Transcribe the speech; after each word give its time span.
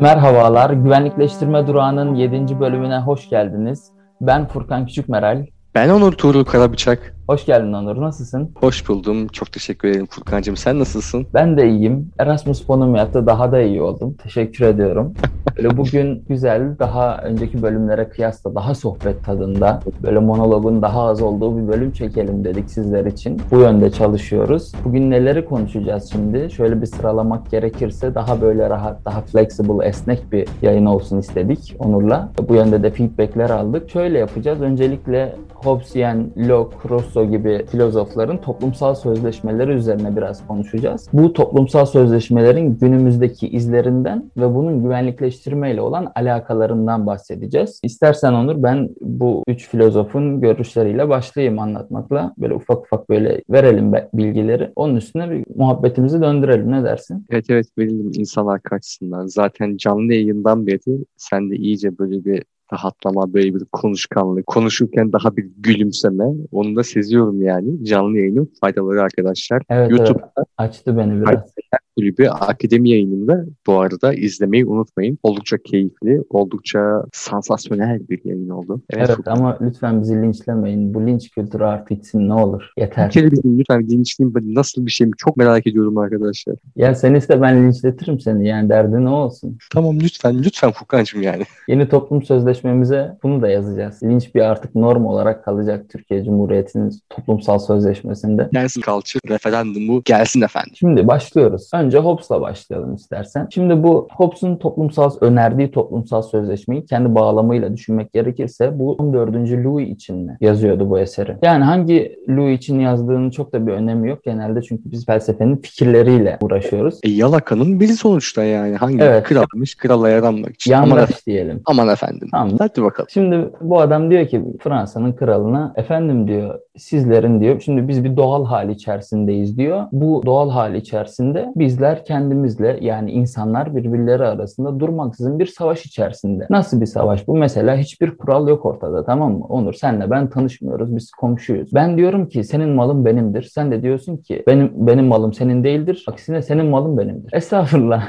Merhabalar, 0.00 0.70
Güvenlikleştirme 0.70 1.66
Durağı'nın 1.66 2.14
7. 2.14 2.60
bölümüne 2.60 2.98
hoş 2.98 3.28
geldiniz. 3.28 3.92
Ben 4.20 4.48
Furkan 4.48 4.86
Küçükmeral. 4.86 5.46
Ben 5.74 5.88
Onur 5.88 6.12
Tuğrul 6.12 6.44
Karabıçak. 6.44 7.15
Hoş 7.26 7.46
geldin 7.46 7.72
Onur, 7.72 8.00
nasılsın? 8.00 8.50
Hoş 8.60 8.88
buldum, 8.88 9.28
çok 9.28 9.52
teşekkür 9.52 9.88
ederim 9.88 10.06
Furkan'cığım. 10.06 10.56
Sen 10.56 10.78
nasılsın? 10.78 11.26
Ben 11.34 11.56
de 11.56 11.68
iyiyim. 11.68 12.10
Erasmus 12.18 12.66
fonum 12.66 12.94
yattı, 12.94 13.26
daha 13.26 13.52
da 13.52 13.60
iyi 13.60 13.82
oldum. 13.82 14.14
Teşekkür 14.22 14.64
ediyorum. 14.64 15.14
Böyle 15.56 15.76
bugün 15.76 16.24
güzel, 16.28 16.78
daha 16.78 17.18
önceki 17.18 17.62
bölümlere 17.62 18.08
kıyasla 18.08 18.54
daha 18.54 18.74
sohbet 18.74 19.24
tadında, 19.24 19.80
böyle 20.02 20.18
monologun 20.18 20.82
daha 20.82 21.02
az 21.02 21.22
olduğu 21.22 21.58
bir 21.58 21.68
bölüm 21.68 21.92
çekelim 21.92 22.44
dedik 22.44 22.70
sizler 22.70 23.04
için. 23.04 23.42
Bu 23.50 23.58
yönde 23.60 23.90
çalışıyoruz. 23.90 24.72
Bugün 24.84 25.10
neleri 25.10 25.44
konuşacağız 25.44 26.10
şimdi? 26.12 26.50
Şöyle 26.50 26.80
bir 26.82 26.86
sıralamak 26.86 27.50
gerekirse 27.50 28.14
daha 28.14 28.40
böyle 28.40 28.70
rahat, 28.70 29.04
daha 29.04 29.20
flexible, 29.20 29.86
esnek 29.86 30.32
bir 30.32 30.48
yayın 30.62 30.86
olsun 30.86 31.18
istedik 31.18 31.76
Onur'la. 31.78 32.32
Bu 32.48 32.54
yönde 32.54 32.82
de 32.82 32.90
feedbackler 32.90 33.50
aldık. 33.50 33.90
Şöyle 33.90 34.18
yapacağız. 34.18 34.60
Öncelikle 34.60 35.36
Hobbesian, 35.54 36.30
Locke, 36.36 36.88
Rousseau 37.16 37.30
gibi 37.30 37.66
filozofların 37.66 38.40
toplumsal 38.40 38.94
sözleşmeleri 38.94 39.72
üzerine 39.72 40.16
biraz 40.16 40.46
konuşacağız. 40.46 41.08
Bu 41.12 41.32
toplumsal 41.32 41.86
sözleşmelerin 41.86 42.78
günümüzdeki 42.78 43.48
izlerinden 43.48 44.30
ve 44.36 44.54
bunun 44.54 44.82
güvenlikleştirmeyle 44.82 45.80
olan 45.80 46.12
alakalarından 46.14 47.06
bahsedeceğiz. 47.06 47.80
İstersen 47.82 48.32
Onur 48.32 48.62
ben 48.62 48.88
bu 49.00 49.44
üç 49.48 49.68
filozofun 49.68 50.40
görüşleriyle 50.40 51.08
başlayayım 51.08 51.58
anlatmakla. 51.58 52.34
Böyle 52.38 52.54
ufak 52.54 52.78
ufak 52.78 53.10
böyle 53.10 53.42
verelim 53.50 53.92
bilgileri. 54.14 54.72
Onun 54.76 54.96
üstüne 54.96 55.30
bir 55.30 55.44
muhabbetimizi 55.56 56.22
döndürelim. 56.22 56.72
Ne 56.72 56.84
dersin? 56.84 57.26
Evet 57.30 57.44
evet 57.50 57.66
verelim 57.78 58.10
insanlar 58.14 58.62
karşısında. 58.62 59.28
Zaten 59.28 59.76
canlı 59.76 60.12
yayından 60.14 60.66
beri 60.66 61.04
sen 61.16 61.50
de 61.50 61.56
iyice 61.56 61.98
böyle 61.98 62.24
bir 62.24 62.42
rahatlama, 62.72 63.34
böyle 63.34 63.54
bir 63.54 63.64
konuşkanlık, 63.72 64.46
konuşurken 64.46 65.12
daha 65.12 65.36
bir 65.36 65.46
gülümseme. 65.56 66.24
Onu 66.52 66.76
da 66.76 66.84
seziyorum 66.84 67.42
yani. 67.42 67.84
Canlı 67.84 68.18
yayının 68.18 68.52
faydaları 68.60 69.02
arkadaşlar. 69.02 69.62
Evet, 69.68 69.90
YouTube'da 69.90 70.32
evet. 70.38 70.48
açtı 70.58 70.96
beni 70.98 71.20
biraz. 71.20 71.54
Kulübü 71.96 72.28
Akademi 72.28 72.90
yayınında 72.90 73.44
bu 73.66 73.80
arada 73.80 74.14
izlemeyi 74.14 74.66
unutmayın. 74.66 75.18
Oldukça 75.22 75.58
keyifli, 75.58 76.22
oldukça 76.30 77.04
sansasyonel 77.12 78.08
bir 78.08 78.20
yayın 78.24 78.48
oldu. 78.48 78.82
Evet, 78.90 79.10
evet 79.10 79.28
ama 79.28 79.58
lütfen 79.60 80.02
bizi 80.02 80.22
linçlemeyin. 80.22 80.94
Bu 80.94 81.06
linç 81.06 81.30
kültürü 81.30 81.64
artık 81.64 81.90
bitsin 81.90 82.28
ne 82.28 82.34
olur. 82.34 82.62
Yeter. 82.76 83.08
Bir 83.08 83.12
kere 83.12 83.30
bizim 83.30 83.58
lütfen 83.58 83.88
linçleyin. 83.88 84.34
Nasıl 84.54 84.86
bir 84.86 84.90
şey 84.90 85.06
mi? 85.06 85.12
Çok 85.16 85.36
merak 85.36 85.66
ediyorum 85.66 85.98
arkadaşlar. 85.98 86.56
Ya 86.76 86.94
sen 86.94 87.14
iste 87.14 87.42
ben 87.42 87.66
linçletirim 87.66 88.20
seni. 88.20 88.48
Yani 88.48 88.68
derdin 88.68 89.04
ne 89.04 89.10
olsun? 89.10 89.58
Tamam 89.72 90.00
lütfen. 90.00 90.42
Lütfen 90.42 90.72
Furkan'cığım 90.72 91.22
yani. 91.22 91.42
Yeni 91.68 91.88
toplum 91.88 92.22
sözleşmemize 92.22 93.18
bunu 93.22 93.42
da 93.42 93.48
yazacağız. 93.48 94.02
Linç 94.02 94.34
bir 94.34 94.40
artık 94.40 94.74
norm 94.74 95.06
olarak 95.06 95.44
kalacak 95.44 95.88
Türkiye 95.88 96.24
Cumhuriyeti'nin 96.24 96.92
toplumsal 97.10 97.58
sözleşmesinde. 97.58 98.48
Gelsin 98.52 98.80
kalçı 98.80 99.18
referandumu 99.28 100.02
gelsin 100.04 100.40
efendim. 100.40 100.72
Şimdi 100.74 101.08
başlıyoruz. 101.08 101.70
Önce 101.74 101.85
Önce 101.86 101.98
Hobbes'la 101.98 102.40
başlayalım 102.40 102.94
istersen. 102.94 103.48
Şimdi 103.50 103.82
bu 103.82 104.08
Hobbes'un 104.16 104.56
toplumsal 104.56 105.10
önerdiği 105.20 105.70
toplumsal 105.70 106.22
sözleşmeyi 106.22 106.84
kendi 106.84 107.14
bağlamıyla 107.14 107.76
düşünmek 107.76 108.12
gerekirse 108.12 108.78
bu 108.78 108.92
14. 108.92 109.34
Louis 109.64 109.88
için 109.88 110.16
mi 110.16 110.36
yazıyordu 110.40 110.90
bu 110.90 110.98
eseri? 110.98 111.36
Yani 111.42 111.64
hangi 111.64 112.18
Louis 112.28 112.58
için 112.58 112.80
yazdığının 112.80 113.30
çok 113.30 113.52
da 113.52 113.66
bir 113.66 113.72
önemi 113.72 114.08
yok 114.08 114.24
genelde 114.24 114.62
çünkü 114.62 114.82
biz 114.90 115.06
felsefenin 115.06 115.56
fikirleriyle 115.56 116.38
uğraşıyoruz. 116.40 117.00
E, 117.02 117.10
yalakanın 117.10 117.80
biri 117.80 117.92
sonuçta 117.92 118.44
yani. 118.44 118.76
Hangi 118.76 119.02
evet. 119.02 119.24
kralmış 119.24 119.74
krala 119.76 120.08
yaranmak 120.08 120.54
için. 120.54 120.70
Yandaş 120.72 120.92
aman 120.92 121.08
diyelim. 121.26 121.62
Aman 121.66 121.88
efendim. 121.88 122.28
Tamam. 122.30 122.50
Hadi 122.58 122.82
bakalım. 122.82 123.08
Şimdi 123.10 123.50
bu 123.60 123.80
adam 123.80 124.10
diyor 124.10 124.26
ki 124.26 124.44
Fransa'nın 124.60 125.12
kralına 125.12 125.72
efendim 125.76 126.28
diyor 126.28 126.60
sizlerin 126.78 127.40
diyor 127.40 127.60
şimdi 127.60 127.88
biz 127.88 128.04
bir 128.04 128.16
doğal 128.16 128.44
hali 128.44 128.72
içerisindeyiz 128.72 129.58
diyor. 129.58 129.84
Bu 129.92 130.22
doğal 130.26 130.50
hali 130.50 130.76
içerisinde 130.76 131.52
bizler 131.56 132.04
kendimizle 132.04 132.78
yani 132.80 133.10
insanlar 133.10 133.76
birbirleri 133.76 134.24
arasında 134.24 134.80
durmaksızın 134.80 135.38
bir 135.38 135.46
savaş 135.46 135.86
içerisinde. 135.86 136.46
Nasıl 136.50 136.80
bir 136.80 136.86
savaş 136.86 137.28
bu? 137.28 137.36
Mesela 137.36 137.76
hiçbir 137.76 138.16
kural 138.16 138.48
yok 138.48 138.66
ortada 138.66 139.04
tamam 139.04 139.38
mı? 139.38 139.44
Onur 139.48 139.72
senle 139.72 140.10
ben 140.10 140.30
tanışmıyoruz 140.30 140.96
biz 140.96 141.10
komşuyuz. 141.10 141.74
Ben 141.74 141.96
diyorum 141.96 142.28
ki 142.28 142.44
senin 142.44 142.68
malın 142.68 143.04
benimdir. 143.04 143.42
Sen 143.42 143.70
de 143.70 143.82
diyorsun 143.82 144.16
ki 144.16 144.42
benim 144.46 144.72
benim 144.74 145.06
malım 145.06 145.32
senin 145.32 145.64
değildir. 145.64 146.04
Aksine 146.08 146.42
senin 146.42 146.66
malın 146.66 146.98
benimdir. 146.98 147.32
Estağfurullah 147.32 148.08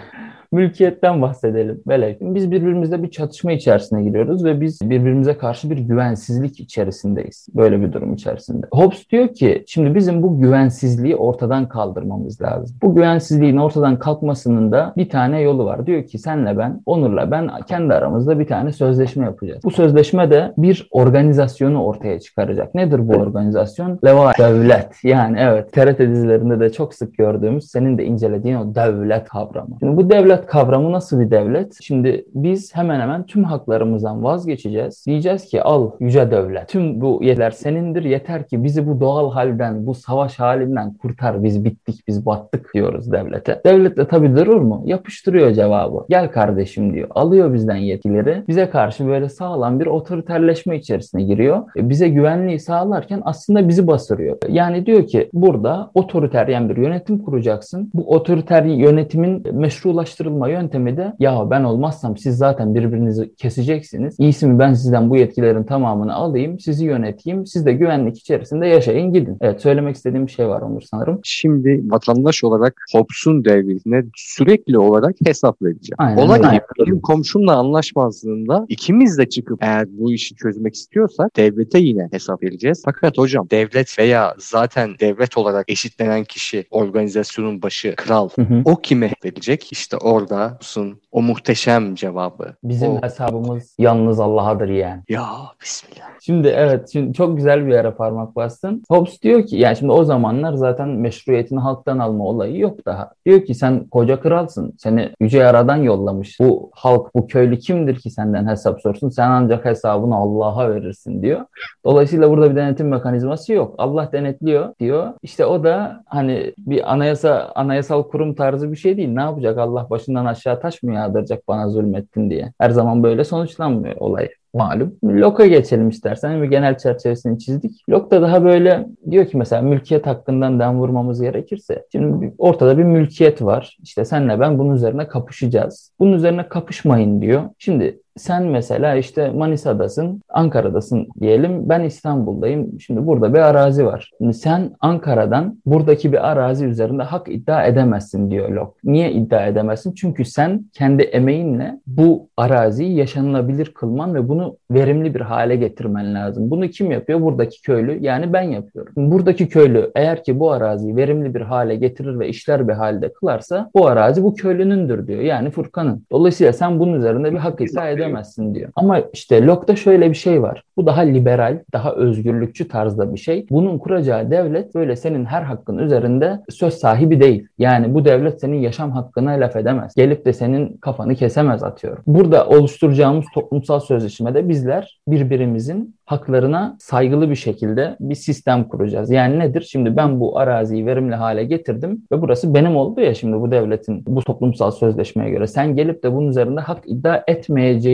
mülkiyetten 0.51 1.21
bahsedelim. 1.21 1.81
Böyle 1.87 2.17
biz 2.21 2.51
birbirimizle 2.51 3.03
bir 3.03 3.11
çatışma 3.11 3.51
içerisine 3.51 4.03
giriyoruz 4.03 4.45
ve 4.45 4.61
biz 4.61 4.81
birbirimize 4.81 5.37
karşı 5.37 5.69
bir 5.69 5.77
güvensizlik 5.77 6.59
içerisindeyiz. 6.59 7.47
Böyle 7.55 7.81
bir 7.81 7.93
durum 7.93 8.13
içerisinde. 8.13 8.67
Hobbes 8.71 9.09
diyor 9.09 9.27
ki 9.27 9.63
şimdi 9.67 9.95
bizim 9.95 10.23
bu 10.23 10.41
güvensizliği 10.41 11.15
ortadan 11.15 11.69
kaldırmamız 11.69 12.41
lazım. 12.41 12.77
Bu 12.83 12.95
güvensizliğin 12.95 13.57
ortadan 13.57 13.99
kalkmasının 13.99 14.71
da 14.71 14.93
bir 14.97 15.09
tane 15.09 15.41
yolu 15.41 15.65
var. 15.65 15.85
Diyor 15.85 16.03
ki 16.03 16.17
senle 16.17 16.57
ben, 16.57 16.81
Onur'la 16.85 17.31
ben 17.31 17.49
kendi 17.67 17.93
aramızda 17.93 18.39
bir 18.39 18.47
tane 18.47 18.71
sözleşme 18.71 19.25
yapacağız. 19.25 19.63
Bu 19.63 19.71
sözleşme 19.71 20.31
de 20.31 20.53
bir 20.57 20.87
organizasyonu 20.91 21.83
ortaya 21.83 22.19
çıkaracak. 22.19 22.75
Nedir 22.75 23.07
bu 23.07 23.13
organizasyon? 23.13 23.99
Leva 24.05 24.31
devlet. 24.39 25.03
Yani 25.03 25.37
evet 25.39 25.73
TRT 25.73 25.99
dizilerinde 25.99 26.59
de 26.59 26.71
çok 26.71 26.93
sık 26.93 27.17
gördüğümüz 27.17 27.71
senin 27.71 27.97
de 27.97 28.05
incelediğin 28.05 28.55
o 28.55 28.75
devlet 28.75 29.29
kavramı. 29.29 29.75
Şimdi 29.79 29.97
bu 29.97 30.09
devlet 30.09 30.36
devlet 30.37 30.49
kavramı 30.49 30.91
nasıl 30.91 31.19
bir 31.19 31.31
devlet? 31.31 31.77
Şimdi 31.81 32.25
biz 32.35 32.75
hemen 32.75 32.99
hemen 32.99 33.25
tüm 33.25 33.43
haklarımızdan 33.43 34.23
vazgeçeceğiz. 34.23 35.05
Diyeceğiz 35.07 35.45
ki 35.45 35.63
al 35.63 35.91
yüce 35.99 36.31
devlet. 36.31 36.69
Tüm 36.69 37.01
bu 37.01 37.19
yerler 37.23 37.51
senindir. 37.51 38.03
Yeter 38.03 38.47
ki 38.47 38.63
bizi 38.63 38.87
bu 38.87 38.99
doğal 38.99 39.31
halden, 39.31 39.87
bu 39.87 39.93
savaş 39.93 40.39
halinden 40.39 40.93
kurtar. 40.93 41.43
Biz 41.43 41.65
bittik, 41.65 42.07
biz 42.07 42.25
battık 42.25 42.73
diyoruz 42.73 43.11
devlete. 43.11 43.61
Devlet 43.65 43.97
de 43.97 44.07
tabii 44.07 44.35
durur 44.35 44.61
mu? 44.61 44.83
Yapıştırıyor 44.85 45.51
cevabı. 45.51 46.05
Gel 46.09 46.31
kardeşim 46.31 46.93
diyor. 46.93 47.07
Alıyor 47.11 47.53
bizden 47.53 47.75
yetkileri. 47.75 48.43
Bize 48.47 48.69
karşı 48.69 49.07
böyle 49.07 49.29
sağlam 49.29 49.79
bir 49.79 49.85
otoriterleşme 49.85 50.77
içerisine 50.77 51.23
giriyor. 51.23 51.63
E, 51.77 51.89
bize 51.89 52.09
güvenliği 52.09 52.59
sağlarken 52.59 53.21
aslında 53.25 53.67
bizi 53.67 53.87
basırıyor. 53.87 54.37
Yani 54.49 54.85
diyor 54.85 55.07
ki 55.07 55.29
burada 55.33 55.91
otoriter 55.93 56.47
bir 56.47 56.77
yönetim 56.77 57.19
kuracaksın. 57.19 57.91
Bu 57.93 58.13
otoriter 58.15 58.63
yönetimin 58.63 59.43
meşrulaştırılması 59.53 60.26
kırılma 60.27 60.49
yöntemi 60.49 60.97
de 60.97 61.13
ya 61.19 61.49
ben 61.49 61.63
olmazsam 61.63 62.17
siz 62.17 62.37
zaten 62.37 62.75
birbirinizi 62.75 63.35
keseceksiniz. 63.35 64.15
İyisi 64.19 64.47
mi 64.47 64.59
ben 64.59 64.73
sizden 64.73 65.09
bu 65.09 65.17
yetkilerin 65.17 65.63
tamamını 65.63 66.13
alayım, 66.13 66.59
sizi 66.59 66.85
yöneteyim, 66.85 67.45
siz 67.45 67.65
de 67.65 67.73
güvenlik 67.73 68.17
içerisinde 68.17 68.67
yaşayın 68.67 69.13
gidin. 69.13 69.37
Evet 69.41 69.61
söylemek 69.61 69.95
istediğim 69.95 70.27
bir 70.27 70.31
şey 70.31 70.47
var 70.47 70.61
Onur 70.61 70.81
sanırım. 70.81 71.19
Şimdi 71.23 71.81
vatandaş 71.85 72.43
olarak 72.43 72.73
Hobbes'un 72.91 73.45
devletine 73.45 74.03
sürekli 74.15 74.77
olarak 74.77 75.15
hesap 75.25 75.61
vereceğim. 75.61 75.95
Aynen, 75.97 76.17
Olay 76.17 76.41
aynen. 76.43 76.61
benim 76.79 77.01
komşumla 77.01 77.55
anlaşmazlığında 77.55 78.65
ikimiz 78.69 79.17
de 79.17 79.29
çıkıp 79.29 79.63
eğer 79.63 79.87
bu 79.89 80.13
işi 80.13 80.35
çözmek 80.35 80.75
istiyorsak 80.75 81.37
devlete 81.37 81.79
yine 81.79 82.07
hesap 82.11 82.43
vereceğiz. 82.43 82.81
Fakat 82.85 83.17
hocam 83.17 83.47
devlet 83.51 83.99
veya 83.99 84.35
zaten 84.37 84.89
devlet 84.99 85.37
olarak 85.37 85.69
eşitlenen 85.69 86.23
kişi 86.23 86.65
organizasyonun 86.71 87.61
başı 87.61 87.93
kral 87.95 88.29
hı 88.29 88.41
hı. 88.41 88.61
o 88.65 88.75
kime 88.75 89.11
verecek? 89.25 89.71
İşte 89.71 89.97
o 89.97 90.16
orada 90.17 90.57
musun? 90.59 91.01
O 91.11 91.21
muhteşem 91.21 91.95
cevabı. 91.95 92.53
Bizim 92.63 92.91
o... 92.91 93.01
hesabımız 93.01 93.75
yalnız 93.77 94.19
Allah'adır 94.19 94.69
yani. 94.69 95.01
Ya 95.09 95.25
bismillah. 95.61 96.07
Şimdi 96.21 96.47
evet 96.47 96.89
şimdi 96.93 97.13
çok 97.13 97.37
güzel 97.37 97.67
bir 97.67 97.71
yere 97.71 97.91
parmak 97.91 98.35
bastın. 98.35 98.83
Hobbes 98.89 99.21
diyor 99.21 99.45
ki 99.45 99.57
yani 99.57 99.77
şimdi 99.77 99.91
o 99.91 100.03
zamanlar 100.03 100.53
zaten 100.53 100.89
meşruiyetini 100.89 101.59
halktan 101.59 101.99
alma 101.99 102.23
olayı 102.23 102.57
yok 102.57 102.85
daha. 102.85 103.11
Diyor 103.25 103.45
ki 103.45 103.55
sen 103.55 103.87
koca 103.87 104.19
kralsın. 104.19 104.73
Seni 104.77 105.09
yüce 105.19 105.37
yaradan 105.37 105.77
yollamış. 105.77 106.39
Bu 106.39 106.71
halk 106.73 107.15
bu 107.15 107.27
köylü 107.27 107.59
kimdir 107.59 107.95
ki 107.95 108.09
senden 108.11 108.47
hesap 108.47 108.81
sorsun? 108.81 109.09
Sen 109.09 109.29
ancak 109.29 109.65
hesabını 109.65 110.15
Allah'a 110.15 110.69
verirsin 110.69 111.21
diyor. 111.21 111.41
Dolayısıyla 111.85 112.29
burada 112.29 112.51
bir 112.51 112.55
denetim 112.55 112.87
mekanizması 112.87 113.53
yok. 113.53 113.75
Allah 113.77 114.11
denetliyor 114.11 114.73
diyor. 114.79 115.13
İşte 115.21 115.45
o 115.45 115.63
da 115.63 116.03
hani 116.05 116.53
bir 116.57 116.93
anayasa 116.93 117.51
anayasal 117.55 118.03
kurum 118.03 118.35
tarzı 118.35 118.71
bir 118.71 118.77
şey 118.77 118.97
değil. 118.97 119.09
Ne 119.09 119.21
yapacak 119.21 119.57
Allah 119.57 119.87
başından 120.07 120.25
aşağı 120.25 120.59
taş 120.59 120.83
mı 120.83 120.93
yağdıracak 120.93 121.47
bana 121.47 121.69
zulmettin 121.69 122.29
diye. 122.29 122.53
Her 122.59 122.69
zaman 122.69 123.03
böyle 123.03 123.23
sonuçlanmıyor 123.23 123.95
olay 123.95 124.29
malum. 124.53 124.95
Locke'a 125.03 125.47
geçelim 125.47 125.89
istersen. 125.89 126.41
Bir 126.41 126.47
genel 126.47 126.77
çerçevesini 126.77 127.39
çizdik. 127.39 127.89
Locke 127.89 128.15
da 128.15 128.21
daha 128.21 128.43
böyle 128.43 128.87
diyor 129.11 129.25
ki 129.25 129.37
mesela 129.37 129.61
mülkiyet 129.61 130.07
hakkından 130.07 130.59
den 130.59 130.79
vurmamız 130.79 131.21
gerekirse. 131.21 131.85
Şimdi 131.91 132.33
ortada 132.37 132.77
bir 132.77 132.83
mülkiyet 132.83 133.41
var. 133.41 133.77
İşte 133.83 134.05
senle 134.05 134.39
ben 134.39 134.59
bunun 134.59 134.75
üzerine 134.75 135.07
kapışacağız. 135.07 135.91
Bunun 135.99 136.13
üzerine 136.13 136.47
kapışmayın 136.49 137.21
diyor. 137.21 137.43
Şimdi 137.57 137.99
sen 138.17 138.43
mesela 138.43 138.95
işte 138.95 139.29
Manisa'dasın, 139.29 140.21
Ankara'dasın 140.29 141.07
diyelim. 141.21 141.69
Ben 141.69 141.83
İstanbul'dayım. 141.83 142.79
Şimdi 142.79 143.07
burada 143.07 143.33
bir 143.33 143.39
arazi 143.39 143.85
var. 143.85 144.11
Şimdi 144.17 144.33
sen 144.33 144.71
Ankara'dan 144.79 145.57
buradaki 145.65 146.11
bir 146.11 146.31
arazi 146.31 146.65
üzerinde 146.65 147.03
hak 147.03 147.29
iddia 147.29 147.63
edemezsin 147.63 148.31
diyor 148.31 148.49
Locke. 148.49 148.79
Niye 148.83 149.11
iddia 149.11 149.45
edemezsin? 149.45 149.93
Çünkü 149.93 150.25
sen 150.25 150.65
kendi 150.73 151.03
emeğinle 151.03 151.79
bu 151.87 152.27
araziyi 152.37 152.95
yaşanılabilir 152.95 153.65
kılman 153.73 154.15
ve 154.15 154.29
bunu 154.29 154.57
verimli 154.71 155.15
bir 155.15 155.21
hale 155.21 155.55
getirmen 155.55 156.15
lazım. 156.15 156.51
Bunu 156.51 156.67
kim 156.67 156.91
yapıyor? 156.91 157.21
Buradaki 157.21 157.61
köylü 157.61 157.97
yani 158.01 158.33
ben 158.33 158.41
yapıyorum. 158.41 158.93
Buradaki 158.97 159.49
köylü 159.49 159.91
eğer 159.95 160.23
ki 160.23 160.39
bu 160.39 160.51
araziyi 160.51 160.95
verimli 160.95 161.35
bir 161.35 161.41
hale 161.41 161.75
getirir 161.75 162.19
ve 162.19 162.27
işler 162.27 162.67
bir 162.67 162.73
halde 162.73 163.13
kılarsa 163.13 163.69
bu 163.75 163.87
arazi 163.87 164.23
bu 164.23 164.33
köylünündür 164.33 165.07
diyor. 165.07 165.21
Yani 165.21 165.49
Furkan'ın. 165.49 166.03
Dolayısıyla 166.11 166.53
sen 166.53 166.79
bunun 166.79 166.93
üzerinde 166.93 167.31
bir 167.31 167.37
hak 167.37 167.61
iddia 167.61 167.89
edemezsin 167.89 168.06
diyor. 168.55 168.69
Ama 168.75 168.99
işte 169.13 169.45
Locke'da 169.45 169.75
şöyle 169.75 170.09
bir 170.09 170.15
şey 170.15 170.41
var. 170.41 170.63
Bu 170.77 170.85
daha 170.85 171.01
liberal, 171.01 171.59
daha 171.73 171.93
özgürlükçü 171.93 172.67
tarzda 172.67 173.13
bir 173.13 173.19
şey. 173.19 173.45
Bunun 173.49 173.77
kuracağı 173.77 174.31
devlet 174.31 174.75
böyle 174.75 174.95
senin 174.95 175.25
her 175.25 175.41
hakkın 175.41 175.77
üzerinde 175.77 176.39
söz 176.49 176.73
sahibi 176.73 177.21
değil. 177.21 177.47
Yani 177.57 177.93
bu 177.93 178.05
devlet 178.05 178.41
senin 178.41 178.57
yaşam 178.57 178.91
hakkına 178.91 179.31
laf 179.31 179.55
edemez. 179.55 179.93
Gelip 179.95 180.25
de 180.25 180.33
senin 180.33 180.77
kafanı 180.77 181.15
kesemez 181.15 181.63
atıyorum. 181.63 182.03
Burada 182.07 182.47
oluşturacağımız 182.47 183.25
toplumsal 183.33 183.79
sözleşmede 183.79 184.49
bizler 184.49 184.99
birbirimizin 185.07 185.95
haklarına 186.05 186.77
saygılı 186.79 187.29
bir 187.29 187.35
şekilde 187.35 187.95
bir 187.99 188.15
sistem 188.15 188.63
kuracağız. 188.63 189.11
Yani 189.11 189.39
nedir? 189.39 189.67
Şimdi 189.71 189.97
ben 189.97 190.19
bu 190.19 190.39
araziyi 190.39 190.85
verimli 190.85 191.15
hale 191.15 191.43
getirdim 191.43 192.01
ve 192.11 192.21
burası 192.21 192.53
benim 192.53 192.75
oldu 192.75 193.01
ya 193.01 193.13
şimdi 193.13 193.41
bu 193.41 193.51
devletin 193.51 194.03
bu 194.07 194.21
toplumsal 194.21 194.71
sözleşmeye 194.71 195.29
göre. 195.29 195.47
Sen 195.47 195.75
gelip 195.75 196.03
de 196.03 196.13
bunun 196.13 196.27
üzerinde 196.27 196.61
hak 196.61 196.79
iddia 196.85 197.23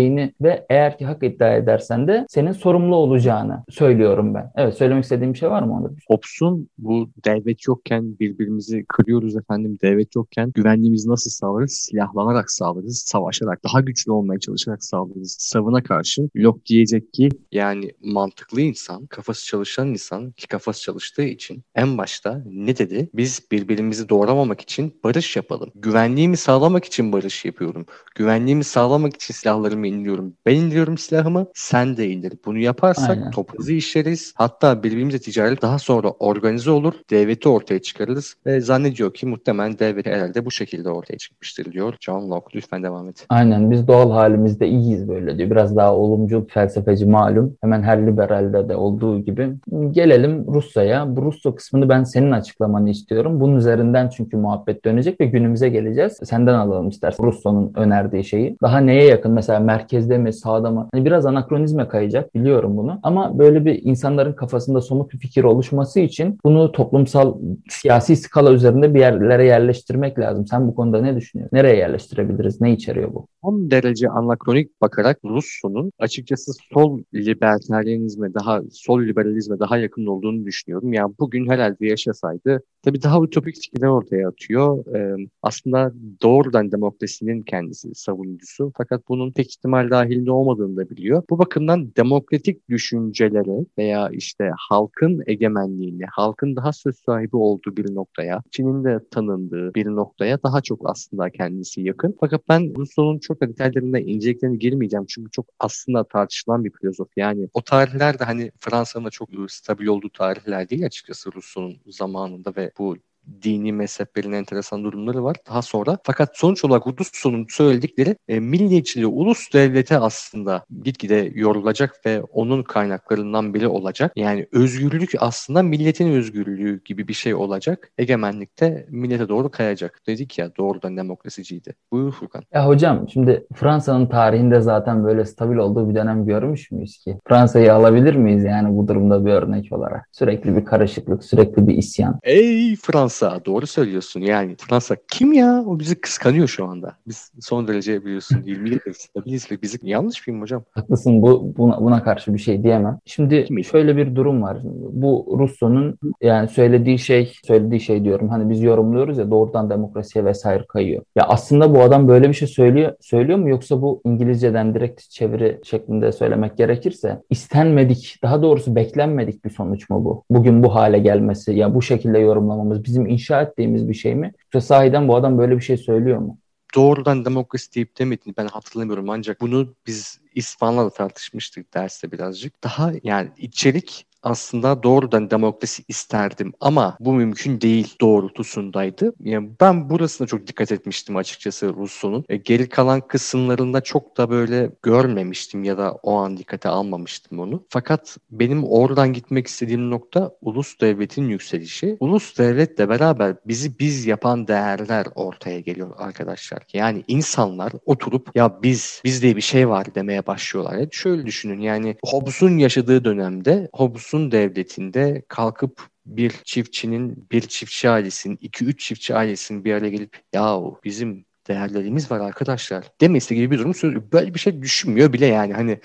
etmeyeceğini 0.03 0.33
ve 0.41 0.65
eğer 0.69 0.97
ki 0.97 1.05
hak 1.05 1.23
iddia 1.23 1.55
edersen 1.55 2.07
de 2.07 2.25
senin 2.29 2.51
sorumlu 2.51 2.95
olacağını 2.95 3.63
söylüyorum 3.69 4.33
ben. 4.33 4.51
Evet 4.55 4.77
söylemek 4.77 5.03
istediğim 5.03 5.33
bir 5.33 5.37
şey 5.37 5.49
var 5.49 5.63
mı 5.63 5.73
onda? 5.73 5.89
Hobbes'un 6.07 6.69
bu 6.77 7.09
devlet 7.25 7.67
yokken 7.67 8.19
birbirimizi 8.19 8.85
kırıyoruz 8.87 9.35
efendim 9.37 9.77
devlet 9.81 10.15
yokken 10.15 10.51
güvenliğimizi 10.55 11.09
nasıl 11.09 11.31
sağlarız? 11.31 11.71
Silahlanarak 11.71 12.51
sağlarız, 12.51 13.03
savaşarak, 13.05 13.63
daha 13.63 13.81
güçlü 13.81 14.11
olmaya 14.11 14.39
çalışarak 14.39 14.83
sağlarız. 14.83 15.35
Savına 15.39 15.83
karşı 15.83 16.29
Locke 16.35 16.65
diyecek 16.65 17.13
ki 17.13 17.29
yani 17.51 17.91
mantıklı 18.03 18.61
insan, 18.61 19.05
kafası 19.05 19.45
çalışan 19.45 19.87
insan 19.87 20.31
ki 20.31 20.47
kafası 20.47 20.81
çalıştığı 20.81 21.23
için 21.23 21.63
en 21.75 21.97
başta 21.97 22.43
ne 22.45 22.77
dedi? 22.77 23.09
Biz 23.13 23.41
birbirimizi 23.51 24.09
doğramamak 24.09 24.61
için 24.61 24.93
barış 25.03 25.35
yapalım. 25.35 25.69
Güvenliğimi 25.75 26.37
sağlamak 26.37 26.85
için 26.85 27.11
barış 27.11 27.45
yapıyorum. 27.45 27.85
Güvenliğimi 28.15 28.63
sağlamak 28.63 29.15
için 29.15 29.33
silahlarımı 29.33 29.87
indiriyorum. 29.93 30.33
Ben 30.45 30.55
indiriyorum 30.55 30.97
silahımı, 30.97 31.45
sen 31.53 31.97
de 31.97 32.09
indir. 32.09 32.33
Bunu 32.45 32.57
yaparsak 32.57 33.09
Aynen. 33.09 33.31
topunuzu 33.31 33.71
işleriz. 33.71 34.33
Hatta 34.37 34.83
birbirimize 34.83 35.19
ticaret 35.19 35.61
daha 35.61 35.79
sonra 35.79 36.09
organize 36.09 36.71
olur. 36.71 36.93
Devleti 37.09 37.49
ortaya 37.49 37.81
çıkarırız 37.81 38.35
ve 38.45 38.61
zannediyor 38.61 39.13
ki 39.13 39.25
muhtemelen 39.25 39.79
devlet 39.79 40.05
herhalde 40.05 40.45
bu 40.45 40.51
şekilde 40.51 40.89
ortaya 40.89 41.17
çıkmıştır 41.17 41.71
diyor. 41.71 41.93
John 41.99 42.29
Locke 42.29 42.57
lütfen 42.57 42.83
devam 42.83 43.09
et. 43.09 43.25
Aynen 43.29 43.71
biz 43.71 43.87
doğal 43.87 44.11
halimizde 44.11 44.67
iyiyiz 44.67 45.07
böyle 45.07 45.37
diyor. 45.37 45.49
Biraz 45.51 45.75
daha 45.75 45.95
olumcu 45.95 46.47
felsefeci 46.49 47.05
malum. 47.05 47.57
Hemen 47.61 47.83
her 47.83 48.07
liberalde 48.07 48.69
de 48.69 48.75
olduğu 48.75 49.19
gibi. 49.19 49.53
Gelelim 49.91 50.45
Rusya'ya. 50.47 51.15
Bu 51.15 51.21
Rusya 51.21 51.55
kısmını 51.55 51.89
ben 51.89 52.03
senin 52.03 52.31
açıklamanı 52.31 52.89
istiyorum. 52.89 53.39
Bunun 53.39 53.55
üzerinden 53.55 54.09
çünkü 54.09 54.37
muhabbet 54.37 54.85
dönecek 54.85 55.21
ve 55.21 55.25
günümüze 55.25 55.69
geleceğiz. 55.69 56.19
Senden 56.23 56.53
alalım 56.53 56.89
istersen 56.89 57.25
Rusya'nın 57.25 57.71
önerdiği 57.75 58.23
şeyi. 58.23 58.57
Daha 58.61 58.79
neye 58.79 59.03
yakın? 59.03 59.31
Mesela 59.31 59.59
merkezde 59.73 60.17
mi, 60.17 60.33
sağda 60.33 60.71
mı? 60.71 60.89
Hani 60.93 61.05
biraz 61.05 61.25
anakronizme 61.25 61.87
kayacak 61.87 62.35
biliyorum 62.35 62.77
bunu. 62.77 62.99
Ama 63.03 63.39
böyle 63.39 63.65
bir 63.65 63.83
insanların 63.83 64.33
kafasında 64.33 64.81
somut 64.81 65.13
bir 65.13 65.17
fikir 65.17 65.43
oluşması 65.43 65.99
için 65.99 66.37
bunu 66.43 66.71
toplumsal 66.71 67.35
siyasi 67.69 68.15
skala 68.15 68.53
üzerinde 68.53 68.93
bir 68.93 68.99
yerlere 68.99 69.45
yerleştirmek 69.45 70.19
lazım. 70.19 70.47
Sen 70.47 70.67
bu 70.67 70.75
konuda 70.75 71.01
ne 71.01 71.15
düşünüyorsun? 71.15 71.57
Nereye 71.57 71.75
yerleştirebiliriz? 71.75 72.61
Ne 72.61 72.73
içeriyor 72.73 73.13
bu? 73.13 73.27
Son 73.43 73.71
derece 73.71 74.09
anakronik 74.09 74.81
bakarak 74.81 75.19
Rus'un 75.25 75.91
açıkçası 75.99 76.51
sol 76.73 76.99
libertarianizme 77.13 78.33
daha 78.33 78.61
sol 78.71 79.01
liberalizme 79.01 79.59
daha 79.59 79.77
yakın 79.77 80.05
olduğunu 80.05 80.45
düşünüyorum. 80.45 80.93
Yani 80.93 81.13
bugün 81.19 81.49
herhalde 81.49 81.87
yaşasaydı 81.87 82.63
tabii 82.83 83.03
daha 83.03 83.23
ütopik 83.23 83.55
fikirler 83.55 83.87
ortaya 83.87 84.27
atıyor. 84.29 84.95
Ee, 84.95 85.27
aslında 85.41 85.91
doğrudan 86.21 86.71
demokrasinin 86.71 87.41
kendisi 87.41 87.95
savunucusu 87.95 88.71
fakat 88.77 89.07
bunun 89.09 89.31
pek 89.31 89.49
ihtimal 89.63 89.89
dahilinde 89.89 90.31
olmadığını 90.31 90.77
da 90.77 90.89
biliyor. 90.89 91.23
Bu 91.29 91.39
bakımdan 91.39 91.95
demokratik 91.97 92.69
düşüncelere 92.69 93.65
veya 93.77 94.09
işte 94.09 94.51
halkın 94.69 95.23
egemenliğini, 95.27 96.05
halkın 96.11 96.55
daha 96.55 96.73
söz 96.73 96.95
sahibi 96.95 97.35
olduğu 97.35 97.77
bir 97.77 97.95
noktaya, 97.95 98.41
Çin'in 98.51 98.83
de 98.83 98.99
tanındığı 99.11 99.73
bir 99.73 99.85
noktaya 99.85 100.43
daha 100.43 100.61
çok 100.61 100.89
aslında 100.89 101.29
kendisi 101.29 101.81
yakın. 101.81 102.15
Fakat 102.19 102.41
ben 102.49 102.75
Rousseau'nun 102.77 103.19
çok 103.19 103.41
da 103.41 103.49
detaylarına 103.49 103.99
inceliklerine 103.99 104.57
girmeyeceğim 104.57 105.05
çünkü 105.05 105.31
çok 105.31 105.45
aslında 105.59 106.03
tartışılan 106.03 106.65
bir 106.65 106.71
filozof. 106.81 107.07
Yani 107.17 107.47
o 107.53 107.61
tarihler 107.61 108.19
de 108.19 108.23
hani 108.23 108.51
Fransa'nın 108.59 109.09
çok 109.09 109.29
stabil 109.47 109.87
olduğu 109.87 110.09
tarihler 110.09 110.69
değil 110.69 110.85
açıkçası 110.85 111.33
Rousseau'nun 111.35 111.75
zamanında 111.87 112.53
ve 112.57 112.71
bu 112.79 112.95
dini 113.43 113.73
mezheplerin 113.73 114.31
enteresan 114.31 114.83
durumları 114.83 115.23
var 115.23 115.37
daha 115.49 115.61
sonra. 115.61 115.97
Fakat 116.03 116.37
sonuç 116.37 116.65
olarak 116.65 116.87
Rousseau'nun 116.87 117.45
söyledikleri 117.49 118.15
e, 118.27 118.39
milliyetçiliği 118.39 119.07
ulus 119.07 119.53
devlete 119.53 119.97
aslında 119.97 120.65
gitgide 120.83 121.31
yorulacak 121.35 122.05
ve 122.05 122.21
onun 122.21 122.63
kaynaklarından 122.63 123.53
biri 123.53 123.67
olacak. 123.67 124.11
Yani 124.15 124.47
özgürlük 124.51 125.11
aslında 125.19 125.63
milletin 125.63 126.11
özgürlüğü 126.11 126.83
gibi 126.83 127.07
bir 127.07 127.13
şey 127.13 127.35
olacak. 127.35 127.91
Egemenlikte 127.97 128.85
millete 128.89 129.29
doğru 129.29 129.51
kayacak. 129.51 130.01
Dedik 130.07 130.37
ya 130.37 130.55
doğrudan 130.57 130.97
demokrasiciydi. 130.97 131.73
Buyur 131.91 132.11
Furkan. 132.11 132.43
Ya 132.53 132.67
hocam 132.67 133.09
şimdi 133.09 133.47
Fransa'nın 133.55 134.07
tarihinde 134.07 134.61
zaten 134.61 135.03
böyle 135.03 135.25
stabil 135.25 135.55
olduğu 135.55 135.89
bir 135.89 135.95
dönem 135.95 136.25
görmüş 136.25 136.71
müyüz 136.71 136.97
ki? 136.97 137.17
Fransa'yı 137.27 137.73
alabilir 137.73 138.15
miyiz 138.15 138.43
yani 138.43 138.77
bu 138.77 138.87
durumda 138.87 139.25
bir 139.25 139.31
örnek 139.31 139.71
olarak? 139.71 140.09
Sürekli 140.11 140.55
bir 140.55 140.65
karışıklık, 140.65 141.23
sürekli 141.23 141.67
bir 141.67 141.77
isyan. 141.77 142.19
Ey 142.23 142.75
Fransa 142.75 143.12
Fransa 143.13 143.45
doğru 143.45 143.67
söylüyorsun. 143.67 144.21
Yani 144.21 144.55
Fransa 144.57 144.95
kim 145.11 145.33
ya? 145.33 145.63
O 145.67 145.79
bizi 145.79 146.01
kıskanıyor 146.01 146.47
şu 146.47 146.65
anda. 146.65 146.95
Biz 147.07 147.31
son 147.41 147.67
derece 147.67 148.05
biliyorsun 148.05 148.41
20 148.45 148.69
yıldır 148.69 148.93
stabiliz 148.93 149.51
ve 149.51 149.61
bizi 149.61 149.77
yanlış 149.83 150.27
mıyım 150.27 150.41
hocam? 150.41 150.63
Haklısın. 150.71 151.21
Bu 151.21 151.53
buna, 151.57 151.81
buna 151.81 152.03
karşı 152.03 152.33
bir 152.33 152.39
şey 152.39 152.63
diyemem. 152.63 152.99
Şimdi 153.05 153.45
Kim 153.45 153.63
şöyle 153.63 153.97
bir 153.97 154.15
durum 154.15 154.41
var. 154.41 154.57
Bu 154.91 155.35
Russo'nun 155.39 155.97
yani 156.21 156.47
söylediği 156.47 156.99
şey 156.99 157.33
söylediği 157.43 157.81
şey 157.81 158.03
diyorum. 158.03 158.29
Hani 158.29 158.49
biz 158.49 158.61
yorumluyoruz 158.61 159.17
ya 159.17 159.31
doğrudan 159.31 159.69
demokrasiye 159.69 160.25
vesaire 160.25 160.65
kayıyor. 160.67 161.03
Ya 161.15 161.23
aslında 161.27 161.75
bu 161.75 161.81
adam 161.81 162.07
böyle 162.07 162.29
bir 162.29 162.33
şey 162.33 162.47
söylüyor 162.47 162.93
söylüyor 163.01 163.39
mu? 163.39 163.49
Yoksa 163.49 163.81
bu 163.81 164.01
İngilizceden 164.05 164.75
direkt 164.75 165.09
çeviri 165.09 165.59
şeklinde 165.63 166.11
söylemek 166.11 166.57
gerekirse 166.57 167.21
istenmedik 167.29 168.19
daha 168.23 168.41
doğrusu 168.41 168.75
beklenmedik 168.75 169.45
bir 169.45 169.49
sonuç 169.49 169.89
mu 169.89 170.05
bu? 170.05 170.23
Bugün 170.29 170.63
bu 170.63 170.75
hale 170.75 170.99
gelmesi 170.99 171.53
ya 171.53 171.75
bu 171.75 171.81
şekilde 171.81 172.19
yorumlamamız 172.19 172.83
bizim 172.83 173.02
bizim 173.03 173.13
inşa 173.13 173.41
ettiğimiz 173.41 173.89
bir 173.89 173.93
şey 173.93 174.15
mi? 174.15 174.33
Yoksa 174.53 174.67
sahiden 174.67 175.07
bu 175.07 175.15
adam 175.15 175.37
böyle 175.37 175.55
bir 175.55 175.61
şey 175.61 175.77
söylüyor 175.77 176.17
mu? 176.17 176.37
Doğrudan 176.75 177.25
demokrasi 177.25 177.75
deyip 177.75 177.99
demediğini 177.99 178.37
ben 178.37 178.47
hatırlamıyorum 178.47 179.09
ancak 179.09 179.41
bunu 179.41 179.75
biz 179.87 180.19
İspan'la 180.35 180.85
da 180.85 180.89
tartışmıştık 180.89 181.73
derste 181.73 182.11
birazcık. 182.11 182.63
Daha 182.63 182.91
yani 183.03 183.29
içerik 183.37 184.05
aslında 184.23 184.83
doğrudan 184.83 185.31
demokrasi 185.31 185.83
isterdim 185.87 186.53
ama 186.59 186.97
bu 186.99 187.13
mümkün 187.13 187.61
değil 187.61 187.95
doğrultusundaydı. 188.01 189.13
Yani 189.19 189.49
ben 189.61 189.89
burasına 189.89 190.27
çok 190.27 190.47
dikkat 190.47 190.71
etmiştim 190.71 191.15
açıkçası 191.15 191.75
Rousseau'nun. 191.75 192.25
E, 192.29 192.37
geri 192.37 192.69
kalan 192.69 193.01
kısımlarında 193.07 193.81
çok 193.81 194.17
da 194.17 194.29
böyle 194.29 194.71
görmemiştim 194.83 195.63
ya 195.63 195.77
da 195.77 195.91
o 195.91 196.15
an 196.15 196.37
dikkate 196.37 196.69
almamıştım 196.69 197.39
onu. 197.39 197.65
Fakat 197.69 198.17
benim 198.31 198.63
oradan 198.63 199.13
gitmek 199.13 199.47
istediğim 199.47 199.89
nokta 199.89 200.31
ulus 200.41 200.79
devletin 200.81 201.27
yükselişi. 201.27 201.97
Ulus 201.99 202.37
devletle 202.37 202.89
beraber 202.89 203.35
bizi 203.45 203.79
biz 203.79 204.05
yapan 204.05 204.47
değerler 204.47 205.07
ortaya 205.15 205.59
geliyor 205.59 205.91
arkadaşlar. 205.97 206.63
Yani 206.73 207.03
insanlar 207.07 207.73
oturup 207.85 208.35
ya 208.35 208.59
biz 208.63 209.01
biz 209.03 209.21
diye 209.21 209.35
bir 209.35 209.41
şey 209.41 209.69
var 209.69 209.95
demeye 209.95 210.27
başlıyorlar. 210.27 210.73
Yani 210.73 210.89
şöyle 210.91 211.25
düşünün 211.25 211.61
yani 211.61 211.95
Hobbes'un 212.05 212.57
yaşadığı 212.57 213.05
dönemde 213.05 213.69
Hobbes 213.73 214.12
Sun 214.13 214.31
devletinde 214.31 215.23
kalkıp 215.27 215.87
bir 216.05 216.29
çiftçinin, 216.45 217.27
bir 217.31 217.41
çiftçi 217.41 217.89
ailesinin, 217.89 218.37
iki 218.41 218.65
üç 218.65 218.79
çiftçi 218.87 219.15
ailesinin 219.15 219.65
bir 219.65 219.73
araya 219.73 219.89
gelip 219.89 220.21
yahu 220.33 220.79
bizim 220.83 221.25
değerlerimiz 221.47 222.11
var 222.11 222.19
arkadaşlar 222.19 222.85
demesi 223.01 223.35
gibi 223.35 223.51
bir 223.51 223.59
durum 223.59 223.73
söylüyor. 223.73 224.03
Böyle 224.13 224.33
bir 224.33 224.39
şey 224.39 224.61
düşünmüyor 224.61 225.13
bile 225.13 225.25
yani. 225.25 225.53
Hani 225.53 225.79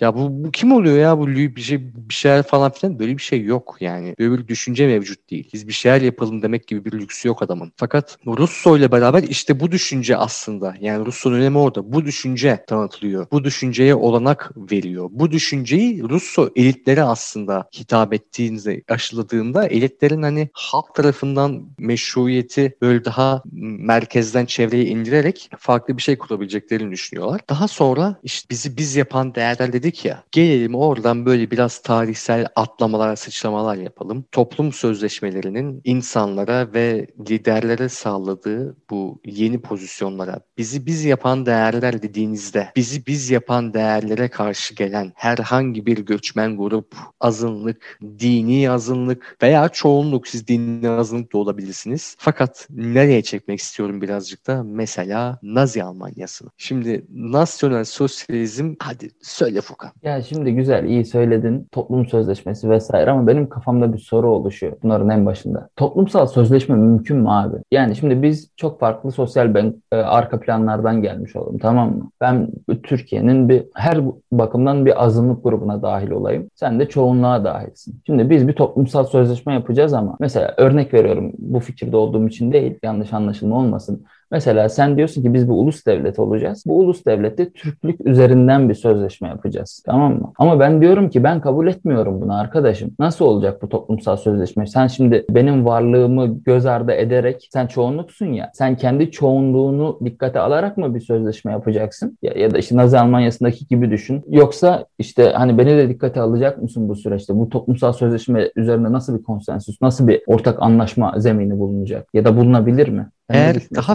ya 0.00 0.14
bu, 0.14 0.44
bu 0.44 0.50
kim 0.50 0.72
oluyor 0.72 0.98
ya 0.98 1.18
bu 1.18 1.28
bir 1.28 1.60
şey 1.60 1.94
bir 1.94 2.14
şeyler 2.14 2.42
falan 2.42 2.72
filan 2.72 2.98
böyle 2.98 3.16
bir 3.16 3.22
şey 3.22 3.44
yok 3.44 3.76
yani. 3.80 4.14
Böyle 4.18 4.42
bir 4.42 4.48
düşünce 4.48 4.86
mevcut 4.86 5.30
değil. 5.30 5.50
Biz 5.52 5.68
bir 5.68 5.72
şeyler 5.72 6.00
yapalım 6.00 6.42
demek 6.42 6.68
gibi 6.68 6.84
bir 6.84 6.92
lüksü 6.92 7.28
yok 7.28 7.42
adamın. 7.42 7.72
Fakat 7.76 8.18
Russo 8.26 8.76
ile 8.76 8.92
beraber 8.92 9.22
işte 9.22 9.60
bu 9.60 9.72
düşünce 9.72 10.16
aslında 10.16 10.74
yani 10.80 11.06
Russo'nun 11.06 11.34
önemi 11.34 11.58
orada. 11.58 11.92
Bu 11.92 12.04
düşünce 12.04 12.64
tanıtılıyor. 12.66 13.26
Bu 13.32 13.44
düşünceye 13.44 13.94
olanak 13.94 14.50
veriyor. 14.56 15.08
Bu 15.12 15.30
düşünceyi 15.30 16.02
Russo 16.02 16.50
elitlere 16.56 17.02
aslında 17.02 17.68
hitap 17.78 18.14
ettiğinde, 18.14 18.82
aşıladığında 18.88 19.66
elitlerin 19.66 20.22
hani 20.22 20.50
halk 20.52 20.94
tarafından 20.94 21.68
meşruiyeti 21.78 22.76
böyle 22.82 23.04
daha 23.04 23.42
merkezden 23.52 24.46
çevreye 24.46 24.84
indirerek 25.02 25.50
farklı 25.58 25.96
bir 25.96 26.02
şey 26.02 26.18
kurabileceklerini 26.18 26.92
düşünüyorlar. 26.92 27.40
Daha 27.50 27.68
sonra 27.68 28.16
işte 28.22 28.46
bizi 28.50 28.76
biz 28.76 28.96
yapan 28.96 29.34
değerler 29.34 29.72
dedik 29.72 30.04
ya. 30.04 30.22
Gelelim 30.32 30.74
oradan 30.74 31.26
böyle 31.26 31.50
biraz 31.50 31.82
tarihsel 31.82 32.46
atlamalar, 32.56 33.16
sıçramalar 33.16 33.76
yapalım. 33.76 34.24
Toplum 34.32 34.72
sözleşmelerinin 34.72 35.80
insanlara 35.84 36.72
ve 36.74 37.06
liderlere 37.28 37.88
sağladığı 37.88 38.76
bu 38.90 39.20
yeni 39.24 39.60
pozisyonlara 39.60 40.40
bizi 40.58 40.86
biz 40.86 41.04
yapan 41.04 41.46
değerler 41.46 42.02
dediğinizde 42.02 42.72
bizi 42.76 43.06
biz 43.06 43.30
yapan 43.30 43.74
değerlere 43.74 44.28
karşı 44.28 44.74
gelen 44.74 45.12
herhangi 45.14 45.86
bir 45.86 45.98
göçmen 45.98 46.56
grup, 46.56 46.94
azınlık, 47.20 47.98
dini 48.18 48.70
azınlık 48.70 49.36
veya 49.42 49.68
çoğunluk 49.68 50.28
siz 50.28 50.48
dini 50.48 50.88
azınlık 50.88 51.32
da 51.32 51.38
olabilirsiniz. 51.38 52.16
Fakat 52.18 52.66
nereye 52.70 53.22
çekmek 53.22 53.60
istiyorum 53.60 54.00
birazcık 54.00 54.46
da 54.46 54.62
mesela 54.98 55.38
Nazi 55.42 55.84
Almanyası'nı. 55.84 56.50
Şimdi 56.56 57.04
nasyonel 57.14 57.84
sosyalizm 57.84 58.74
hadi 58.78 59.08
söyle 59.22 59.60
Furkan. 59.60 59.90
Ya 60.02 60.22
şimdi 60.22 60.54
güzel 60.54 60.84
iyi 60.84 61.04
söyledin 61.04 61.68
toplum 61.72 62.06
sözleşmesi 62.06 62.70
vesaire 62.70 63.10
ama 63.10 63.26
benim 63.26 63.48
kafamda 63.48 63.92
bir 63.92 63.98
soru 63.98 64.30
oluşuyor 64.30 64.76
bunların 64.82 65.10
en 65.10 65.26
başında. 65.26 65.68
Toplumsal 65.76 66.26
sözleşme 66.26 66.76
mümkün 66.76 67.16
mü 67.16 67.28
abi? 67.28 67.56
Yani 67.70 67.96
şimdi 67.96 68.22
biz 68.22 68.50
çok 68.56 68.80
farklı 68.80 69.12
sosyal 69.12 69.54
ben, 69.54 69.82
e, 69.92 69.96
arka 69.96 70.40
planlardan 70.40 71.02
gelmiş 71.02 71.36
olalım 71.36 71.58
tamam 71.58 71.96
mı? 71.96 72.10
Ben 72.20 72.48
Türkiye'nin 72.82 73.48
bir 73.48 73.64
her 73.74 74.00
bakımdan 74.32 74.86
bir 74.86 75.04
azınlık 75.04 75.44
grubuna 75.44 75.82
dahil 75.82 76.10
olayım. 76.10 76.50
Sen 76.54 76.80
de 76.80 76.88
çoğunluğa 76.88 77.44
dahilsin. 77.44 78.00
Şimdi 78.06 78.30
biz 78.30 78.48
bir 78.48 78.52
toplumsal 78.52 79.04
sözleşme 79.04 79.54
yapacağız 79.54 79.92
ama 79.92 80.16
mesela 80.20 80.54
örnek 80.56 80.94
veriyorum 80.94 81.32
bu 81.38 81.60
fikirde 81.60 81.96
olduğum 81.96 82.28
için 82.28 82.52
değil 82.52 82.78
yanlış 82.82 83.12
anlaşılma 83.12 83.58
olmasın. 83.58 84.04
Mesela 84.32 84.68
sen 84.68 84.96
diyorsun 84.96 85.22
ki 85.22 85.34
biz 85.34 85.48
bir 85.48 85.52
ulus 85.52 85.86
devlet 85.86 86.18
olacağız. 86.18 86.64
Bu 86.66 86.78
ulus 86.78 87.04
devlette 87.06 87.50
Türklük 87.50 88.06
üzerinden 88.06 88.68
bir 88.68 88.74
sözleşme 88.74 89.28
yapacağız. 89.28 89.82
Tamam 89.86 90.12
mı? 90.12 90.32
Ama 90.38 90.60
ben 90.60 90.80
diyorum 90.80 91.10
ki 91.10 91.24
ben 91.24 91.40
kabul 91.40 91.66
etmiyorum 91.66 92.20
bunu 92.20 92.38
arkadaşım. 92.40 92.90
Nasıl 92.98 93.24
olacak 93.24 93.62
bu 93.62 93.68
toplumsal 93.68 94.16
sözleşme? 94.16 94.66
Sen 94.66 94.86
şimdi 94.86 95.24
benim 95.30 95.66
varlığımı 95.66 96.26
göz 96.44 96.66
ardı 96.66 96.92
ederek 96.92 97.48
sen 97.52 97.66
çoğunluksun 97.66 98.26
ya. 98.26 98.50
Sen 98.54 98.76
kendi 98.76 99.10
çoğunluğunu 99.10 99.98
dikkate 100.04 100.40
alarak 100.40 100.76
mı 100.76 100.94
bir 100.94 101.00
sözleşme 101.00 101.52
yapacaksın? 101.52 102.18
Ya, 102.22 102.32
ya 102.36 102.50
da 102.50 102.58
işte 102.58 102.76
Nazi 102.76 102.98
Almanya'sındaki 102.98 103.66
gibi 103.66 103.90
düşün. 103.90 104.22
Yoksa 104.28 104.86
işte 104.98 105.32
hani 105.36 105.58
beni 105.58 105.70
de 105.70 105.88
dikkate 105.88 106.20
alacak 106.20 106.62
mısın 106.62 106.88
bu 106.88 106.96
süreçte? 106.96 107.34
Bu 107.36 107.48
toplumsal 107.48 107.92
sözleşme 107.92 108.50
üzerine 108.56 108.92
nasıl 108.92 109.18
bir 109.18 109.22
konsensüs, 109.22 109.82
nasıl 109.82 110.08
bir 110.08 110.22
ortak 110.26 110.62
anlaşma 110.62 111.14
zemini 111.16 111.58
bulunacak? 111.58 112.08
Ya 112.14 112.24
da 112.24 112.36
bulunabilir 112.36 112.88
mi? 112.88 113.08
Eğer 113.28 113.56
daha 113.74 113.94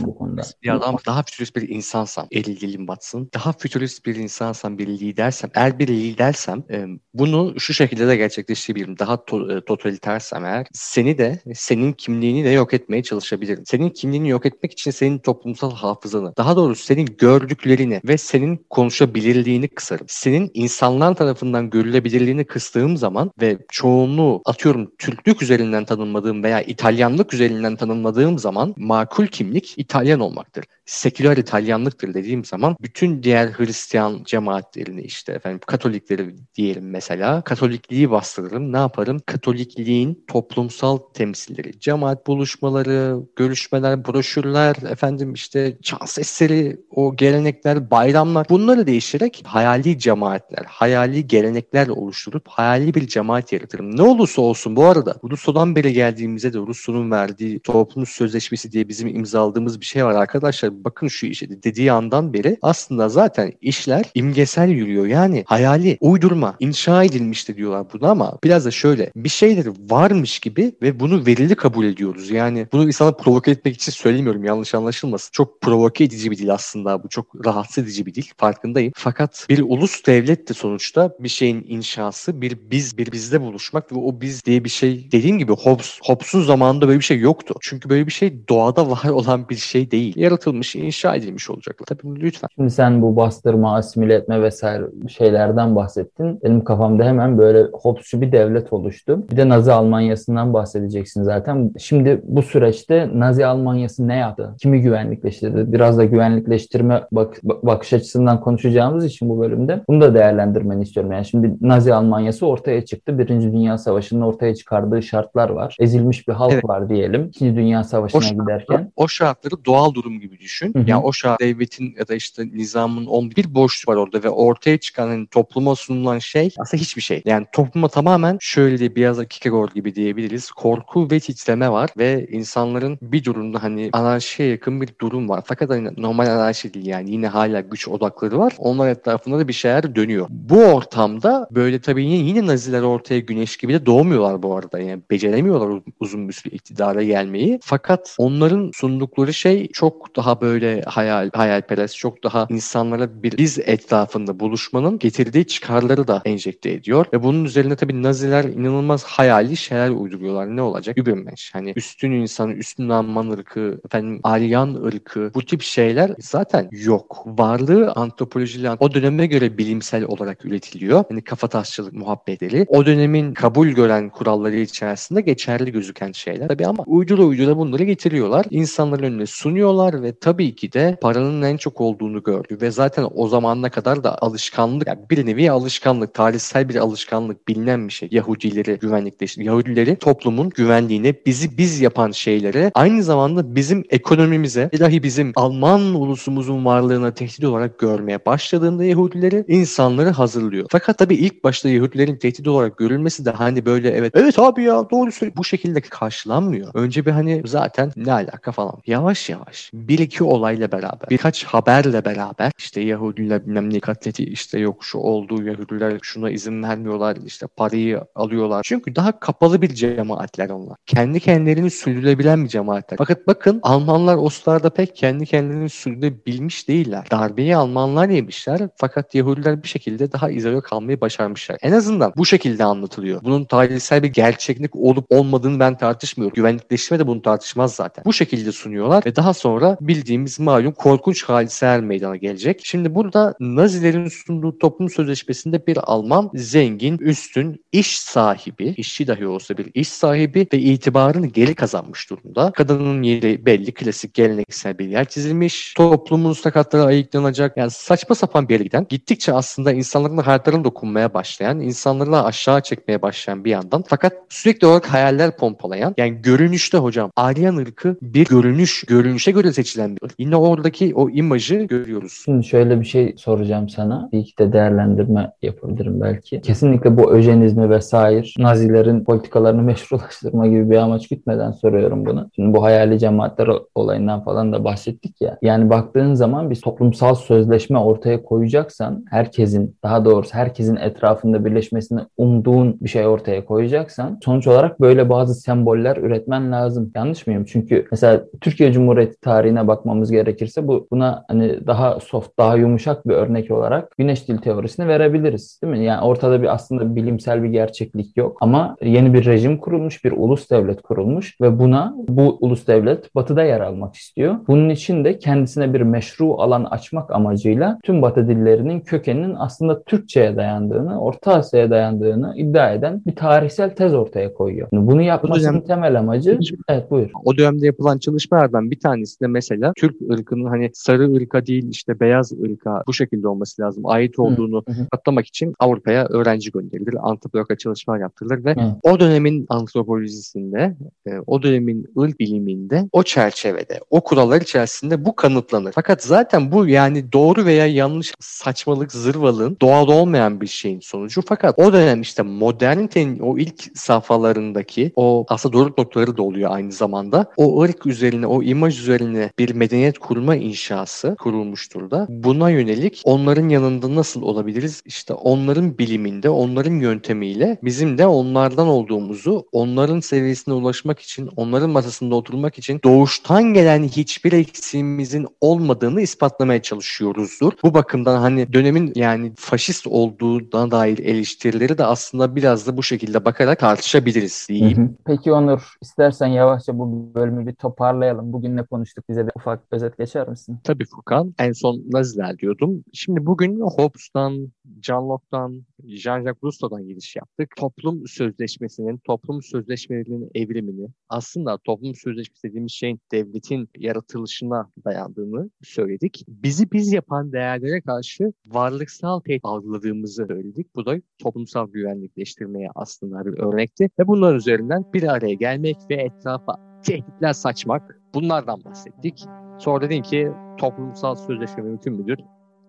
bir 0.63 0.69
adam, 0.69 0.97
daha 1.05 1.23
fütürist 1.23 1.55
bir 1.55 1.69
insansam, 1.69 2.27
dilim 2.31 2.87
batsın, 2.87 3.29
daha 3.33 3.51
fütürist 3.51 4.05
bir 4.05 4.15
insansam, 4.15 4.77
bir 4.77 4.87
lidersem, 4.87 5.49
eğer 5.55 5.79
bir 5.79 5.87
lidersem 5.87 6.63
e, 6.71 6.85
bunu 7.13 7.59
şu 7.59 7.73
şekilde 7.73 8.07
de 8.07 8.15
gerçekleştirebilirim. 8.15 8.99
Daha 8.99 9.13
to- 9.13 9.57
e, 9.57 9.65
totalitersem 9.65 10.45
eğer 10.45 10.67
seni 10.73 11.17
de, 11.17 11.39
senin 11.55 11.93
kimliğini 11.93 12.45
de 12.45 12.49
yok 12.49 12.73
etmeye 12.73 13.03
çalışabilirim. 13.03 13.63
Senin 13.65 13.89
kimliğini 13.89 14.29
yok 14.29 14.45
etmek 14.45 14.71
için 14.71 14.91
senin 14.91 15.19
toplumsal 15.19 15.71
hafızanı, 15.71 16.33
daha 16.37 16.55
doğrusu 16.55 16.83
senin 16.83 17.05
gördüklerini 17.17 18.01
ve 18.07 18.17
senin 18.17 18.65
konuşabilirliğini 18.69 19.67
kısarım. 19.67 20.05
Senin 20.09 20.51
insanlar 20.53 21.15
tarafından 21.15 21.69
görülebilirliğini 21.69 22.45
kıstığım 22.45 22.97
zaman 22.97 23.31
ve 23.41 23.57
çoğunluğu 23.71 24.41
atıyorum 24.45 24.91
Türklük 24.97 25.41
üzerinden 25.41 25.85
tanımladığım 25.85 26.43
veya 26.43 26.61
İtalyanlık 26.61 27.33
üzerinden 27.33 27.75
tanımladığım 27.75 28.39
zaman 28.39 28.73
makul 28.77 29.16
kimlik 29.25 29.73
İtalyan 29.77 30.19
olmaktır 30.19 30.65
seküler 30.87 31.37
İtalyanlıktır 31.37 32.13
dediğim 32.13 32.45
zaman 32.45 32.75
bütün 32.81 33.23
diğer 33.23 33.47
Hristiyan 33.47 34.23
cemaatlerini 34.25 35.01
işte 35.01 35.33
efendim 35.33 35.59
Katolikleri 35.67 36.35
diyelim 36.55 36.89
mesela 36.89 37.41
Katolikliği 37.41 38.11
bastırırım. 38.11 38.73
Ne 38.73 38.77
yaparım? 38.77 39.19
Katolikliğin 39.25 40.23
toplumsal 40.27 40.97
temsilleri, 40.97 41.79
cemaat 41.79 42.27
buluşmaları, 42.27 43.19
görüşmeler, 43.35 44.05
broşürler, 44.05 44.75
efendim 44.89 45.33
işte 45.33 45.77
şans 45.81 46.17
eseri, 46.17 46.81
o 46.91 47.15
gelenekler, 47.15 47.91
bayramlar 47.91 48.49
bunları 48.49 48.87
değiştirerek 48.87 49.43
hayali 49.45 49.99
cemaatler, 49.99 50.65
hayali 50.65 51.27
gelenekler 51.27 51.87
oluşturup 51.87 52.47
hayali 52.47 52.93
bir 52.93 53.07
cemaat 53.07 53.53
yaratırım. 53.53 53.97
Ne 53.97 54.01
olursa 54.01 54.41
olsun 54.41 54.75
bu 54.75 54.85
arada 54.85 55.15
Rusya'dan 55.23 55.75
beri 55.75 55.93
geldiğimizde 55.93 56.53
de 56.53 56.57
Rusya'nın 56.57 57.11
verdiği 57.11 57.59
toplum 57.59 58.05
sözleşmesi 58.05 58.71
diye 58.71 58.87
bizim 58.87 59.07
imzaladığımız 59.07 59.81
bir 59.81 59.85
şey 59.85 60.05
var 60.05 60.15
arkadaşlar 60.15 60.76
bakın 60.83 61.07
şu 61.07 61.25
işe 61.25 61.63
dediği 61.63 61.91
andan 61.91 62.33
beri 62.33 62.57
aslında 62.61 63.09
zaten 63.09 63.53
işler 63.61 64.05
imgesel 64.15 64.69
yürüyor. 64.69 65.05
Yani 65.05 65.43
hayali, 65.47 65.97
uydurma, 66.01 66.55
inşa 66.59 67.03
edilmişti 67.03 67.57
diyorlar 67.57 67.87
bunu 67.93 68.09
ama 68.09 68.37
biraz 68.43 68.65
da 68.65 68.71
şöyle 68.71 69.11
bir 69.15 69.29
şeyler 69.29 69.65
varmış 69.89 70.39
gibi 70.39 70.75
ve 70.81 70.99
bunu 70.99 71.25
verili 71.25 71.55
kabul 71.55 71.85
ediyoruz. 71.85 72.29
Yani 72.29 72.67
bunu 72.71 72.87
insana 72.87 73.11
provoke 73.11 73.51
etmek 73.51 73.75
için 73.75 73.91
söylemiyorum 73.91 74.43
yanlış 74.43 74.75
anlaşılmasın. 74.75 75.29
Çok 75.31 75.61
provoke 75.61 76.03
edici 76.03 76.31
bir 76.31 76.37
dil 76.37 76.53
aslında 76.53 77.03
bu. 77.03 77.09
Çok 77.09 77.45
rahatsız 77.45 77.83
edici 77.83 78.05
bir 78.05 78.13
dil 78.13 78.23
farkındayım. 78.37 78.93
Fakat 78.95 79.45
bir 79.49 79.61
ulus 79.61 80.05
devlet 80.05 80.49
de 80.49 80.53
sonuçta 80.53 81.15
bir 81.19 81.29
şeyin 81.29 81.65
inşası, 81.67 82.41
bir 82.41 82.57
biz, 82.71 82.97
bir 82.97 83.11
bizde 83.11 83.41
buluşmak 83.41 83.91
ve 83.91 83.95
o 83.95 84.21
biz 84.21 84.45
diye 84.45 84.63
bir 84.63 84.69
şey 84.69 85.11
dediğim 85.11 85.39
gibi 85.39 85.51
Hobbes, 85.51 85.99
Hobbes'un 86.03 86.41
zamanında 86.41 86.87
böyle 86.87 86.99
bir 86.99 87.03
şey 87.03 87.19
yoktu. 87.19 87.55
Çünkü 87.61 87.89
böyle 87.89 88.07
bir 88.07 88.11
şey 88.11 88.47
doğada 88.49 88.89
var 88.91 89.09
olan 89.09 89.49
bir 89.49 89.55
şey 89.55 89.91
değil. 89.91 90.13
Yaratılmış 90.17 90.66
edilmiş, 90.75 90.75
inşa 90.75 91.15
edilmiş 91.15 91.49
olacaklar. 91.49 91.85
Tabii 91.85 92.21
lütfen. 92.21 92.49
Şimdi 92.55 92.69
sen 92.69 93.01
bu 93.01 93.15
bastırma, 93.15 93.75
asimile 93.75 94.13
etme 94.13 94.41
vesaire 94.41 94.83
şeylerden 95.09 95.75
bahsettin. 95.75 96.39
Benim 96.43 96.63
kafamda 96.63 97.03
hemen 97.03 97.37
böyle 97.37 97.63
Hobbes'cu 97.73 98.21
bir 98.21 98.31
devlet 98.31 98.73
oluştu. 98.73 99.29
Bir 99.31 99.37
de 99.37 99.49
Nazi 99.49 99.71
Almanyası'ndan 99.71 100.53
bahsedeceksin 100.53 101.23
zaten. 101.23 101.71
Şimdi 101.79 102.21
bu 102.23 102.41
süreçte 102.41 103.09
Nazi 103.13 103.45
Almanyası 103.45 104.07
ne 104.07 104.15
yaptı? 104.15 104.55
Kimi 104.61 104.81
güvenlikleştirdi? 104.81 105.73
Biraz 105.73 105.97
da 105.97 106.05
güvenlikleştirme 106.05 107.03
bak 107.11 107.39
bakış 107.43 107.93
açısından 107.93 108.41
konuşacağımız 108.41 109.05
için 109.05 109.29
bu 109.29 109.39
bölümde 109.39 109.83
bunu 109.89 110.01
da 110.01 110.13
değerlendirmeni 110.13 110.83
istiyorum. 110.83 111.11
Yani 111.11 111.25
şimdi 111.25 111.55
Nazi 111.61 111.93
Almanyası 111.93 112.47
ortaya 112.47 112.85
çıktı. 112.85 113.19
Birinci 113.19 113.53
Dünya 113.53 113.77
Savaşı'nın 113.77 114.21
ortaya 114.21 114.55
çıkardığı 114.55 115.03
şartlar 115.03 115.49
var. 115.49 115.75
Ezilmiş 115.79 116.27
bir 116.27 116.33
halk 116.33 116.53
evet. 116.53 116.65
var 116.65 116.89
diyelim. 116.89 117.25
İkinci 117.25 117.55
Dünya 117.55 117.83
Savaşı'na 117.83 118.39
o 118.39 118.43
giderken. 118.43 118.91
O 118.95 119.07
şartları 119.07 119.65
doğal 119.65 119.93
durum 119.93 120.19
gibi 120.19 120.39
düşün 120.39 120.56
düşün. 120.57 120.73
Hı 120.75 120.79
hı. 120.79 120.89
Yani 120.89 121.03
o 121.03 121.13
şah 121.13 121.39
devletin 121.39 121.95
ya 121.99 122.07
da 122.07 122.15
işte 122.15 122.47
nizamın 122.53 123.05
on 123.05 123.31
bir 123.31 123.55
boşluk 123.55 123.87
var 123.87 123.95
orada 123.95 124.23
ve 124.23 124.29
ortaya 124.29 124.77
çıkan 124.77 125.07
hani 125.07 125.27
topluma 125.27 125.75
sunulan 125.75 126.19
şey 126.19 126.49
aslında 126.57 126.81
hiçbir 126.81 127.01
şey. 127.01 127.21
Yani 127.25 127.45
topluma 127.53 127.87
tamamen 127.87 128.37
şöyle 128.41 128.79
de 128.79 128.95
biraz 128.95 129.17
da 129.17 129.25
Kierkegaard 129.25 129.73
gibi 129.73 129.95
diyebiliriz. 129.95 130.51
Korku 130.51 131.07
ve 131.11 131.19
titreme 131.19 131.71
var 131.71 131.89
ve 131.97 132.27
insanların 132.31 132.99
bir 133.01 133.23
durumda 133.23 133.63
hani 133.63 133.89
anarşiye 133.93 134.49
yakın 134.49 134.81
bir 134.81 134.89
durum 135.01 135.29
var. 135.29 135.43
Fakat 135.45 135.69
hani 135.69 135.89
normal 135.97 136.27
anarşi 136.27 136.73
değil 136.73 136.85
yani 136.85 137.11
yine 137.11 137.27
hala 137.27 137.61
güç 137.61 137.87
odakları 137.87 138.39
var. 138.39 138.53
Onlar 138.57 138.89
etrafında 138.89 139.39
da 139.39 139.47
bir 139.47 139.53
şeyler 139.53 139.95
dönüyor. 139.95 140.27
Bu 140.29 140.63
ortamda 140.63 141.47
böyle 141.51 141.81
tabii 141.81 142.05
yine, 142.05 142.15
yine 142.15 142.47
Naziler 142.47 142.81
ortaya 142.81 143.19
güneş 143.19 143.57
gibi 143.57 143.73
de 143.73 143.85
doğmuyorlar 143.85 144.43
bu 144.43 144.55
arada. 144.55 144.79
Yani 144.79 145.01
beceremiyorlar 145.11 145.81
uzun 145.99 146.27
bir 146.27 146.33
süre 146.33 146.55
iktidara 146.55 147.03
gelmeyi. 147.03 147.59
Fakat 147.63 148.15
onların 148.17 148.71
sundukları 148.73 149.33
şey 149.33 149.67
çok 149.67 150.15
daha 150.15 150.41
böyle 150.41 150.46
böyle 150.47 150.81
hayal 150.81 151.29
hayalperest, 151.33 151.97
çok 151.97 152.23
daha 152.23 152.47
insanlara 152.49 153.23
bir 153.23 153.37
biz 153.37 153.59
etrafında 153.59 154.39
buluşmanın 154.39 154.99
getirdiği 154.99 155.47
çıkarları 155.47 156.07
da 156.07 156.21
enjekte 156.25 156.71
ediyor. 156.71 157.05
Ve 157.13 157.23
bunun 157.23 157.45
üzerine 157.45 157.75
tabii 157.75 158.03
Naziler 158.03 158.43
inanılmaz 158.43 159.03
hayali 159.03 159.57
şeyler 159.57 159.89
uyduruyorlar. 159.89 160.55
Ne 160.55 160.61
olacak? 160.61 160.97
Übermensch. 160.97 161.53
Hani 161.53 161.73
üstün 161.75 162.11
insan, 162.11 162.49
üstün 162.49 162.89
Alman 162.89 163.29
ırkı, 163.29 163.81
efendim 163.85 164.19
Aryan 164.23 164.73
ırkı 164.73 165.31
bu 165.35 165.41
tip 165.45 165.61
şeyler 165.61 166.11
zaten 166.19 166.69
yok. 166.71 167.23
Varlığı 167.25 167.91
antropolojiyle 167.91 168.71
o 168.79 168.93
döneme 168.93 169.25
göre 169.27 169.57
bilimsel 169.57 170.03
olarak 170.03 170.45
üretiliyor. 170.45 171.03
Hani 171.09 171.21
kafatasçılık 171.21 171.93
muhabbetleri. 171.93 172.65
O 172.67 172.85
dönemin 172.85 173.33
kabul 173.33 173.67
gören 173.67 174.09
kuralları 174.09 174.55
içerisinde 174.55 175.21
geçerli 175.21 175.71
gözüken 175.71 176.11
şeyler. 176.11 176.47
Tabii 176.47 176.67
ama 176.67 176.83
uydura 176.87 177.23
uydura 177.23 177.57
bunları 177.57 177.83
getiriyorlar. 177.83 178.45
İnsan 178.49 178.77
insanların 178.77 179.03
önüne 179.03 179.25
sunuyorlar 179.25 180.03
ve 180.03 180.13
tabii 180.27 180.55
ki 180.55 180.73
de 180.73 180.97
paranın 181.01 181.41
en 181.41 181.57
çok 181.57 181.81
olduğunu 181.81 182.23
gördü 182.23 182.57
ve 182.61 182.71
zaten 182.71 183.07
o 183.15 183.27
zamana 183.27 183.69
kadar 183.69 184.03
da 184.03 184.21
alışkanlık 184.21 184.87
yani 184.87 184.99
bir 185.09 185.25
nevi 185.25 185.51
alışkanlık, 185.51 186.13
tarihsel 186.13 186.69
bir 186.69 186.75
alışkanlık 186.75 187.47
bilinen 187.47 187.87
bir 187.87 187.93
şey. 187.93 188.09
Yahudileri 188.11 188.77
güvenlikleştir. 188.81 189.41
Yahudileri 189.41 189.95
toplumun 189.95 190.49
güvenliğine, 190.49 191.13
bizi 191.25 191.57
biz 191.57 191.81
yapan 191.81 192.11
şeylere 192.11 192.71
aynı 192.73 193.03
zamanda 193.03 193.55
bizim 193.55 193.83
ekonomimize, 193.89 194.69
dahi 194.79 195.03
bizim 195.03 195.31
Alman 195.35 195.81
ulusumuzun 195.81 196.65
varlığına 196.65 197.13
tehdit 197.13 197.43
olarak 197.43 197.79
görmeye 197.79 198.25
başladığında 198.25 198.83
Yahudileri 198.83 199.45
insanları 199.47 200.09
hazırlıyor. 200.09 200.67
Fakat 200.71 200.97
tabii 200.97 201.15
ilk 201.15 201.43
başta 201.43 201.69
Yahudilerin 201.69 202.15
tehdit 202.15 202.47
olarak 202.47 202.77
görülmesi 202.77 203.25
de 203.25 203.31
hani 203.31 203.65
böyle 203.65 203.89
evet 203.89 204.13
evet 204.15 204.39
abi 204.39 204.63
ya 204.63 204.89
doğru 204.91 205.11
söylüyor. 205.11 205.37
Bu 205.37 205.43
şekilde 205.43 205.81
karşılanmıyor. 205.81 206.71
Önce 206.73 207.05
bir 207.05 207.11
hani 207.11 207.41
zaten 207.45 207.91
ne 207.95 208.11
alaka 208.11 208.51
falan. 208.51 208.81
Yavaş 208.87 209.29
yavaş 209.29 209.71
bir 209.73 209.99
iki 209.99 210.16
olayla 210.23 210.71
beraber 210.71 211.09
birkaç 211.09 211.43
haberle 211.43 212.05
beraber 212.05 212.51
işte 212.57 212.81
Yahudiler 212.81 213.45
bilmem 213.45 213.73
ne 213.73 213.79
katleti 213.79 214.23
işte 214.23 214.59
yok 214.59 214.83
şu 214.83 214.97
oldu 214.97 215.43
Yahudiler 215.43 215.99
şuna 216.01 216.29
izin 216.29 216.63
vermiyorlar 216.63 217.17
işte 217.25 217.47
parayı 217.47 218.01
alıyorlar. 218.15 218.61
Çünkü 218.65 218.95
daha 218.95 219.19
kapalı 219.19 219.61
bir 219.61 219.69
cemaatler 219.69 220.49
onlar. 220.49 220.77
Kendi 220.85 221.19
kendilerini 221.19 221.69
sürdürebilen 221.69 222.43
bir 222.43 222.49
cemaatler. 222.49 222.97
Fakat 222.97 223.27
bakın 223.27 223.59
Almanlar 223.63 224.15
Oslar'da 224.15 224.69
pek 224.69 224.95
kendi 224.95 225.25
kendilerini 225.25 225.69
sürdürebilmiş 225.69 226.67
değiller. 226.67 227.07
Darbeyi 227.11 227.55
Almanlar 227.55 228.09
yemişler 228.09 228.61
fakat 228.75 229.15
Yahudiler 229.15 229.63
bir 229.63 229.67
şekilde 229.67 230.11
daha 230.11 230.29
izole 230.29 230.61
kalmayı 230.61 231.01
başarmışlar. 231.01 231.57
En 231.61 231.71
azından 231.71 232.13
bu 232.17 232.25
şekilde 232.25 232.63
anlatılıyor. 232.63 233.21
Bunun 233.23 233.45
tarihsel 233.45 234.03
bir 234.03 234.07
gerçeklik 234.07 234.75
olup 234.75 235.05
olmadığını 235.09 235.59
ben 235.59 235.77
tartışmıyorum. 235.77 236.35
Güvenlikleşme 236.35 236.99
de 236.99 237.07
bunu 237.07 237.21
tartışmaz 237.21 237.75
zaten. 237.75 238.05
Bu 238.05 238.13
şekilde 238.13 238.51
sunuyorlar 238.51 239.03
ve 239.05 239.15
daha 239.15 239.33
sonra 239.33 239.77
bildiğimiz 240.07 240.39
malum 240.39 240.71
korkunç 240.71 241.23
hadiseler 241.23 241.81
meydana 241.81 242.15
gelecek. 242.15 242.61
Şimdi 242.63 242.95
burada 242.95 243.35
Nazilerin 243.39 244.07
sunduğu 244.07 244.57
toplum 244.57 244.89
sözleşmesinde 244.89 245.67
bir 245.67 245.77
Alman 245.83 246.29
zengin, 246.33 246.97
üstün, 246.97 247.63
iş 247.71 247.99
sahibi, 247.99 248.73
işçi 248.77 249.07
dahi 249.07 249.27
olsa 249.27 249.57
bir 249.57 249.71
iş 249.73 249.87
sahibi 249.87 250.47
ve 250.53 250.59
itibarını 250.59 251.27
geri 251.27 251.55
kazanmış 251.55 252.09
durumda. 252.09 252.51
Kadının 252.51 253.03
yeri 253.03 253.45
belli, 253.45 253.73
klasik 253.73 254.13
geleneksel 254.13 254.79
bir 254.79 254.87
yer 254.87 255.05
çizilmiş. 255.05 255.73
Toplumun 255.73 256.33
sakatları 256.33 256.83
ayıklanacak. 256.83 257.57
Yani 257.57 257.71
saçma 257.71 258.15
sapan 258.15 258.49
bir 258.49 258.53
yere 258.53 258.63
giden, 258.63 258.85
gittikçe 258.89 259.33
aslında 259.33 259.73
insanların 259.73 260.17
hayatlarına 260.17 260.63
dokunmaya 260.63 261.13
başlayan, 261.13 261.59
insanları 261.59 262.23
aşağı 262.23 262.61
çekmeye 262.61 263.01
başlayan 263.01 263.45
bir 263.45 263.51
yandan. 263.51 263.83
Fakat 263.87 264.13
sürekli 264.29 264.67
olarak 264.67 264.85
hayaller 264.93 265.37
pompalayan, 265.37 265.93
yani 265.97 266.21
görünüşte 266.21 266.77
hocam, 266.77 267.11
Aryan 267.15 267.57
ırkı 267.57 267.97
bir 268.01 268.25
görünüş, 268.25 268.83
görünüşe 268.87 269.31
göre 269.31 269.53
seçilen 269.53 269.96
ırk. 270.05 270.13
Yine 270.19 270.35
oradaki 270.35 270.95
o 270.95 271.09
imajı 271.09 271.55
görüyoruz. 271.55 272.21
Şimdi 272.25 272.43
şöyle 272.43 272.79
bir 272.79 272.85
şey 272.85 273.13
soracağım 273.17 273.69
sana. 273.69 274.09
Bir 274.11 274.19
iki 274.19 274.37
de 274.37 274.53
değerlendirme 274.53 275.31
yapabilirim 275.41 276.01
belki. 276.01 276.41
Kesinlikle 276.41 276.97
bu 276.97 277.11
öjenizmi 277.13 277.69
vesaire 277.69 278.27
Nazilerin 278.39 279.03
politikalarını 279.03 279.61
meşrulaştırma 279.67 280.47
gibi 280.47 280.69
bir 280.69 280.77
amaç 280.77 281.07
gütmeden 281.07 281.51
soruyorum 281.51 282.05
bunu. 282.05 282.29
Şimdi 282.35 282.57
bu 282.57 282.63
hayali 282.63 282.99
cemaatler 282.99 283.49
olayından 283.75 284.23
falan 284.23 284.53
da 284.53 284.63
bahsettik 284.63 285.21
ya. 285.21 285.37
Yani 285.41 285.69
baktığın 285.69 286.13
zaman 286.13 286.49
bir 286.49 286.55
toplumsal 286.55 287.15
sözleşme 287.15 287.79
ortaya 287.79 288.23
koyacaksan 288.23 289.05
herkesin 289.09 289.75
daha 289.83 290.05
doğrusu 290.05 290.33
herkesin 290.33 290.75
etrafında 290.75 291.45
birleşmesini 291.45 291.99
umduğun 292.17 292.77
bir 292.81 292.89
şey 292.89 293.07
ortaya 293.07 293.45
koyacaksan 293.45 294.19
sonuç 294.23 294.47
olarak 294.47 294.81
böyle 294.81 295.09
bazı 295.09 295.35
semboller 295.35 295.97
üretmen 295.97 296.51
lazım. 296.51 296.91
Yanlış 296.95 297.27
mıyım? 297.27 297.45
Çünkü 297.45 297.87
mesela 297.91 298.23
Türkiye 298.41 298.71
Cumhuriyeti 298.71 299.21
tarihine 299.21 299.67
bakmamız 299.87 300.11
gerekirse 300.11 300.67
bu 300.67 300.87
buna 300.91 301.23
hani 301.27 301.67
daha 301.67 301.99
soft, 301.99 302.37
daha 302.39 302.55
yumuşak 302.55 303.07
bir 303.07 303.13
örnek 303.13 303.51
olarak 303.51 303.97
güneş 303.97 304.27
dil 304.27 304.37
teorisini 304.37 304.87
verebiliriz. 304.87 305.59
Değil 305.63 305.73
mi? 305.73 305.85
Yani 305.85 306.01
ortada 306.01 306.41
bir 306.41 306.53
aslında 306.53 306.95
bilimsel 306.95 307.43
bir 307.43 307.49
gerçeklik 307.49 308.17
yok 308.17 308.37
ama 308.41 308.75
yeni 308.81 309.13
bir 309.13 309.25
rejim 309.25 309.57
kurulmuş, 309.57 310.05
bir 310.05 310.11
ulus 310.11 310.49
devlet 310.49 310.81
kurulmuş 310.81 311.41
ve 311.41 311.59
buna 311.59 311.95
bu 312.07 312.37
ulus 312.41 312.67
devlet 312.67 313.15
batıda 313.15 313.43
yer 313.43 313.61
almak 313.61 313.95
istiyor. 313.95 314.35
Bunun 314.47 314.69
için 314.69 315.03
de 315.05 315.19
kendisine 315.19 315.73
bir 315.73 315.81
meşru 315.81 316.33
alan 316.33 316.63
açmak 316.63 317.11
amacıyla 317.11 317.79
tüm 317.83 318.01
batı 318.01 318.27
dillerinin 318.27 318.79
kökeninin 318.79 319.35
aslında 319.37 319.83
Türkçe'ye 319.83 320.35
dayandığını, 320.35 321.01
Orta 321.01 321.33
Asya'ya 321.33 321.69
dayandığını 321.69 322.33
iddia 322.37 322.71
eden 322.71 323.01
bir 323.05 323.15
tarihsel 323.15 323.75
tez 323.75 323.93
ortaya 323.93 324.33
koyuyor. 324.33 324.67
Bunu 324.71 325.01
yapmasının 325.01 325.53
dönem, 325.53 325.67
temel 325.67 325.99
amacı 325.99 326.39
evet 326.69 326.91
buyur. 326.91 327.09
O 327.25 327.37
dönemde 327.37 327.65
yapılan 327.65 327.97
çalışmalardan 327.97 328.71
bir 328.71 328.79
tanesi 328.79 329.21
de 329.21 329.27
mesela 329.27 329.73
Türk 329.77 329.95
ırkının 330.11 330.45
hani 330.45 330.71
sarı 330.73 331.13
ırka 331.13 331.45
değil 331.45 331.67
işte 331.69 331.99
beyaz 331.99 332.31
ırka 332.31 332.83
bu 332.87 332.93
şekilde 332.93 333.27
olması 333.27 333.61
lazım. 333.61 333.85
Ait 333.85 334.19
olduğunu 334.19 334.63
hı 334.67 334.73
hı. 334.73 334.87
atlamak 334.91 335.27
için 335.27 335.53
Avrupa'ya 335.59 336.05
öğrenci 336.05 336.51
gönderilir. 336.51 336.95
Antropologa 337.01 337.57
çalışmalar 337.57 337.99
yaptırılır 337.99 338.45
ve 338.45 338.53
hı. 338.53 338.75
o 338.83 338.99
dönemin 338.99 339.45
antropolojisinde, 339.49 340.77
e, 341.07 341.11
o 341.27 341.43
dönemin 341.43 341.85
ırk 341.99 342.19
biliminde 342.19 342.89
o 342.91 343.03
çerçevede, 343.03 343.79
o 343.89 344.03
kurallar 344.03 344.41
içerisinde 344.41 345.05
bu 345.05 345.15
kanıtlanır. 345.15 345.71
Fakat 345.71 346.03
zaten 346.03 346.51
bu 346.51 346.67
yani 346.67 347.11
doğru 347.13 347.45
veya 347.45 347.67
yanlış 347.67 348.13
saçmalık, 348.19 348.91
zırvalığın 348.91 349.57
doğal 349.61 349.87
olmayan 349.87 350.41
bir 350.41 350.47
şeyin 350.47 350.79
sonucu. 350.79 351.21
Fakat 351.21 351.59
o 351.59 351.73
dönem 351.73 352.01
işte 352.01 352.23
modernitenin 352.23 353.19
o 353.19 353.37
ilk 353.37 353.77
safhalarındaki 353.77 354.91
o 354.95 355.25
aslında 355.29 355.53
doruk 355.53 355.77
noktaları 355.77 356.17
da 356.17 356.23
oluyor 356.23 356.51
aynı 356.51 356.71
zamanda. 356.71 357.25
O 357.37 357.61
ırk 357.61 357.85
üzerine, 357.85 358.27
o 358.27 358.43
imaj 358.43 358.79
üzerine 358.79 359.31
bir 359.39 359.53
medeniyet 359.67 359.99
kurma 359.99 360.35
inşası 360.35 361.15
kurulmuştur 361.19 361.91
da. 361.91 362.05
Buna 362.09 362.49
yönelik 362.49 363.01
onların 363.05 363.49
yanında 363.49 363.95
nasıl 363.95 364.21
olabiliriz? 364.21 364.81
İşte 364.85 365.13
onların 365.13 365.77
biliminde, 365.77 366.29
onların 366.29 366.73
yöntemiyle 366.73 367.57
bizim 367.63 367.97
de 367.97 368.07
onlardan 368.07 368.67
olduğumuzu, 368.67 369.45
onların 369.51 369.99
seviyesine 369.99 370.53
ulaşmak 370.53 370.99
için, 370.99 371.29
onların 371.35 371.69
masasında 371.69 372.15
oturmak 372.15 372.57
için 372.57 372.79
doğuştan 372.83 373.43
gelen 373.43 373.83
hiçbir 373.83 374.31
eksiğimizin 374.31 375.27
olmadığını 375.41 376.01
ispatlamaya 376.01 376.61
çalışıyoruzdur. 376.61 377.51
Bu 377.63 377.73
bakımdan 377.73 378.19
hani 378.19 378.53
dönemin 378.53 378.91
yani 378.95 379.31
faşist 379.35 379.87
olduğuna 379.87 380.71
dair 380.71 380.97
eleştirileri 380.97 381.77
de 381.77 381.85
aslında 381.85 382.35
biraz 382.35 382.67
da 382.67 382.77
bu 382.77 382.83
şekilde 382.83 383.25
bakarak 383.25 383.59
tartışabiliriz 383.59 384.45
diyeyim. 384.49 384.97
Peki 385.05 385.31
Onur, 385.31 385.75
istersen 385.81 386.27
yavaşça 386.27 386.79
bu 386.79 387.11
bölümü 387.15 387.47
bir 387.47 387.53
toparlayalım. 387.53 388.33
Bugün 388.33 388.57
ne 388.57 388.63
konuştuk? 388.63 389.09
Bize 389.09 389.25
de 389.25 389.31
ufak 389.35 389.56
özet 389.71 389.97
geçer 389.97 390.29
misin? 390.29 390.59
Tabii 390.63 390.85
Furkan. 390.85 391.33
En 391.39 391.51
son 391.51 391.83
Naziler 391.91 392.37
diyordum. 392.37 392.83
Şimdi 392.93 393.25
bugün 393.25 393.59
Hobbes'tan, 393.59 394.51
John 394.81 395.09
Locke'dan, 395.09 395.65
Jean-Jacques 395.83 396.43
Rousseau'dan 396.43 396.87
giriş 396.87 397.15
yaptık. 397.15 397.53
Toplum 397.57 398.07
sözleşmesinin, 398.07 398.97
toplum 398.97 399.41
sözleşmelerinin 399.41 400.31
evrimini, 400.35 400.87
aslında 401.09 401.57
toplum 401.57 401.95
sözleşmesi 401.95 402.43
dediğimiz 402.43 402.71
şeyin 402.71 402.99
devletin 403.11 403.69
yaratılışına 403.77 404.71
dayandığını 404.85 405.49
söyledik. 405.63 406.25
Bizi 406.27 406.71
biz 406.71 406.93
yapan 406.93 407.31
değerlere 407.31 407.81
karşı 407.81 408.33
varlıksal 408.45 409.19
tehdit 409.19 409.45
algıladığımızı 409.45 410.25
söyledik. 410.27 410.75
Bu 410.75 410.85
da 410.85 410.95
toplumsal 411.19 411.71
güvenlikleştirmeye 411.71 412.69
aslında 412.75 413.25
bir 413.25 413.39
örnekti. 413.39 413.89
Ve 413.99 414.07
bunlar 414.07 414.35
üzerinden 414.35 414.85
bir 414.93 415.03
araya 415.03 415.33
gelmek 415.33 415.77
ve 415.89 415.95
etrafa 415.95 416.81
tehditler 416.83 417.33
saçmak 417.33 418.01
bunlardan 418.13 418.63
bahsettik. 418.65 419.25
Sonra 419.59 419.89
dedim 419.89 420.01
ki 420.01 420.31
toplumsal 420.57 421.15
sözleşme 421.15 421.63
mümkün 421.63 421.93
müdür? 421.93 422.17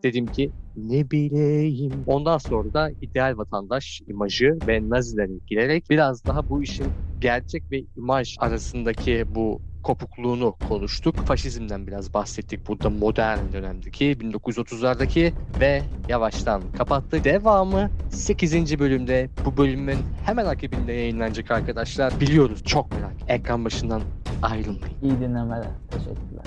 Dedim 0.03 0.27
ki 0.27 0.51
ne 0.77 1.11
bileyim. 1.11 1.92
Ondan 2.07 2.38
sonra 2.38 2.72
da 2.72 2.90
ideal 3.03 3.38
vatandaş 3.38 4.01
imajı 4.07 4.59
ve 4.66 4.90
Nazilere 4.90 5.33
girerek 5.46 5.85
biraz 5.90 6.24
daha 6.24 6.48
bu 6.48 6.62
işin 6.62 6.87
gerçek 7.20 7.72
ve 7.72 7.85
imaj 7.96 8.37
arasındaki 8.38 9.24
bu 9.35 9.61
kopukluğunu 9.83 10.55
konuştuk. 10.68 11.16
Faşizmden 11.16 11.87
biraz 11.87 12.14
bahsettik 12.14 12.68
burada 12.68 12.90
modern 12.90 13.38
dönemdeki 13.53 14.05
1930'lardaki 14.05 15.33
ve 15.61 15.83
yavaştan 16.09 16.62
kapattı. 16.79 17.24
Devamı 17.24 17.90
8. 18.11 18.79
bölümde 18.79 19.31
bu 19.44 19.57
bölümün 19.57 19.98
hemen 20.24 20.46
akibinde 20.46 20.92
yayınlanacak 20.92 21.51
arkadaşlar. 21.51 22.20
Biliyoruz 22.20 22.64
çok 22.64 22.92
merak. 22.92 23.14
Ekran 23.29 23.64
başından 23.64 24.03
ayrılmayın. 24.42 24.96
İyi 25.03 25.20
dinlemeler. 25.20 25.70
Teşekkürler. 25.90 26.44